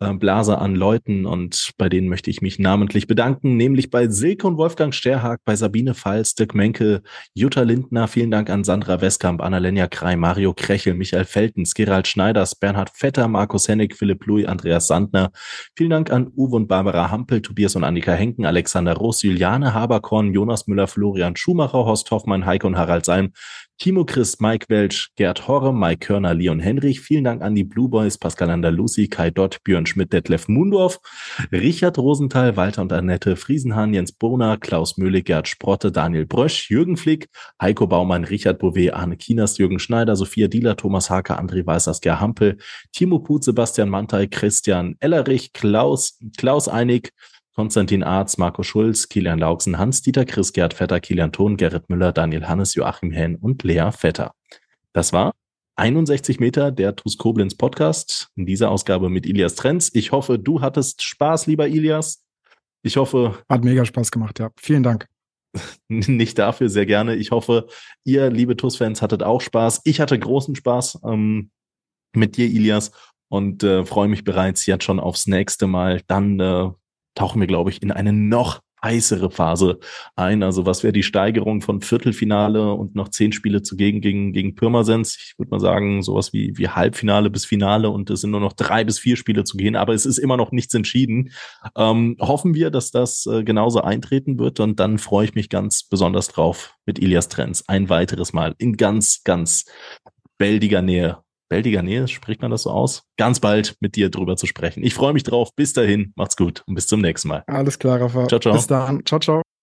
[0.00, 4.56] Blase an Leuten und bei denen möchte ich mich namentlich bedanken, nämlich bei Silke und
[4.56, 9.86] Wolfgang Sterhag, bei Sabine Pfalz, Dirk Menke, Jutta Lindner, vielen Dank an Sandra Westkamp, Annalenja
[9.86, 15.30] Krei, Mario Krechel, Michael Feltens, Gerald Schneiders, Bernhard Vetter, Markus Hennig, Philipp Louis, Andreas Sandner.
[15.76, 20.34] Vielen Dank an Uwe und Barbara Hampel, Tobias und Annika Henken, Alexander Ross, Juliane Haberkorn,
[20.34, 23.32] Jonas Müller, Florian Schumacher, Horst Hoffmann, Heike und Harald Salm,
[23.76, 27.00] Timo Chris, Mike Welch, Gerd Horre, Mike Körner, Leon Henrich.
[27.00, 31.00] Vielen Dank an die Blue Boys, Pascal Andalusi, Kai Dott, Björn Schmidt, Detlef Mundorf,
[31.50, 36.96] Richard Rosenthal, Walter und Annette Friesenhahn, Jens Bohner, Klaus Möhle, Gerd Sprotte, Daniel Brösch, Jürgen
[36.96, 37.28] Flick,
[37.60, 42.20] Heiko Baumann, Richard Bouvet, Arne Kinas, Jürgen Schneider, Sophia Dieler, Thomas Hake, André Weißers, Ger
[42.20, 42.58] Hampel,
[42.92, 47.12] Timo Put, Sebastian Mantei, Christian Ellerich, Klaus, Klaus Einig,
[47.54, 52.48] Konstantin Arz, Marco Schulz, Kilian Lauksen, Hans-Dieter Chris, Gerd Vetter, Kilian Thon, Gerrit Müller, Daniel
[52.48, 54.32] Hannes, Joachim Henn und Lea Vetter.
[54.92, 55.34] Das war
[55.76, 58.28] 61 Meter der TuS Koblenz Podcast.
[58.36, 59.90] In dieser Ausgabe mit Ilias Trenz.
[59.94, 62.24] Ich hoffe, du hattest Spaß, lieber Ilias.
[62.82, 63.38] Ich hoffe.
[63.48, 64.50] Hat mega Spaß gemacht, ja.
[64.56, 65.08] Vielen Dank.
[65.88, 67.14] Nicht dafür, sehr gerne.
[67.14, 67.68] Ich hoffe,
[68.04, 69.80] ihr, liebe TuS-Fans, hattet auch Spaß.
[69.84, 71.50] Ich hatte großen Spaß ähm,
[72.14, 72.92] mit dir, Ilias,
[73.28, 76.02] und äh, freue mich bereits jetzt schon aufs nächste Mal.
[76.06, 76.70] Dann äh,
[77.14, 79.78] tauchen wir, glaube ich, in eine noch heißere Phase
[80.14, 80.42] ein.
[80.42, 85.16] Also was wäre die Steigerung von Viertelfinale und noch zehn Spiele zugegen gegen, gegen Pirmasens?
[85.16, 88.52] Ich würde mal sagen, sowas wie, wie Halbfinale bis Finale und es sind nur noch
[88.52, 91.32] drei bis vier Spiele zu gehen, aber es ist immer noch nichts entschieden.
[91.76, 95.84] Ähm, hoffen wir, dass das äh, genauso eintreten wird und dann freue ich mich ganz
[95.84, 99.64] besonders drauf mit Ilias Trenz ein weiteres Mal in ganz, ganz
[100.36, 104.46] bäldiger Nähe bäldiger Nähe, spricht man das so aus, ganz bald mit dir drüber zu
[104.46, 104.82] sprechen.
[104.82, 105.54] Ich freue mich drauf.
[105.54, 107.44] Bis dahin, macht's gut und bis zum nächsten Mal.
[107.46, 108.26] Alles klar, Rafa.
[108.28, 108.54] Ciao, ciao.
[108.54, 109.04] Bis dann.
[109.04, 109.44] Ciao, ciao.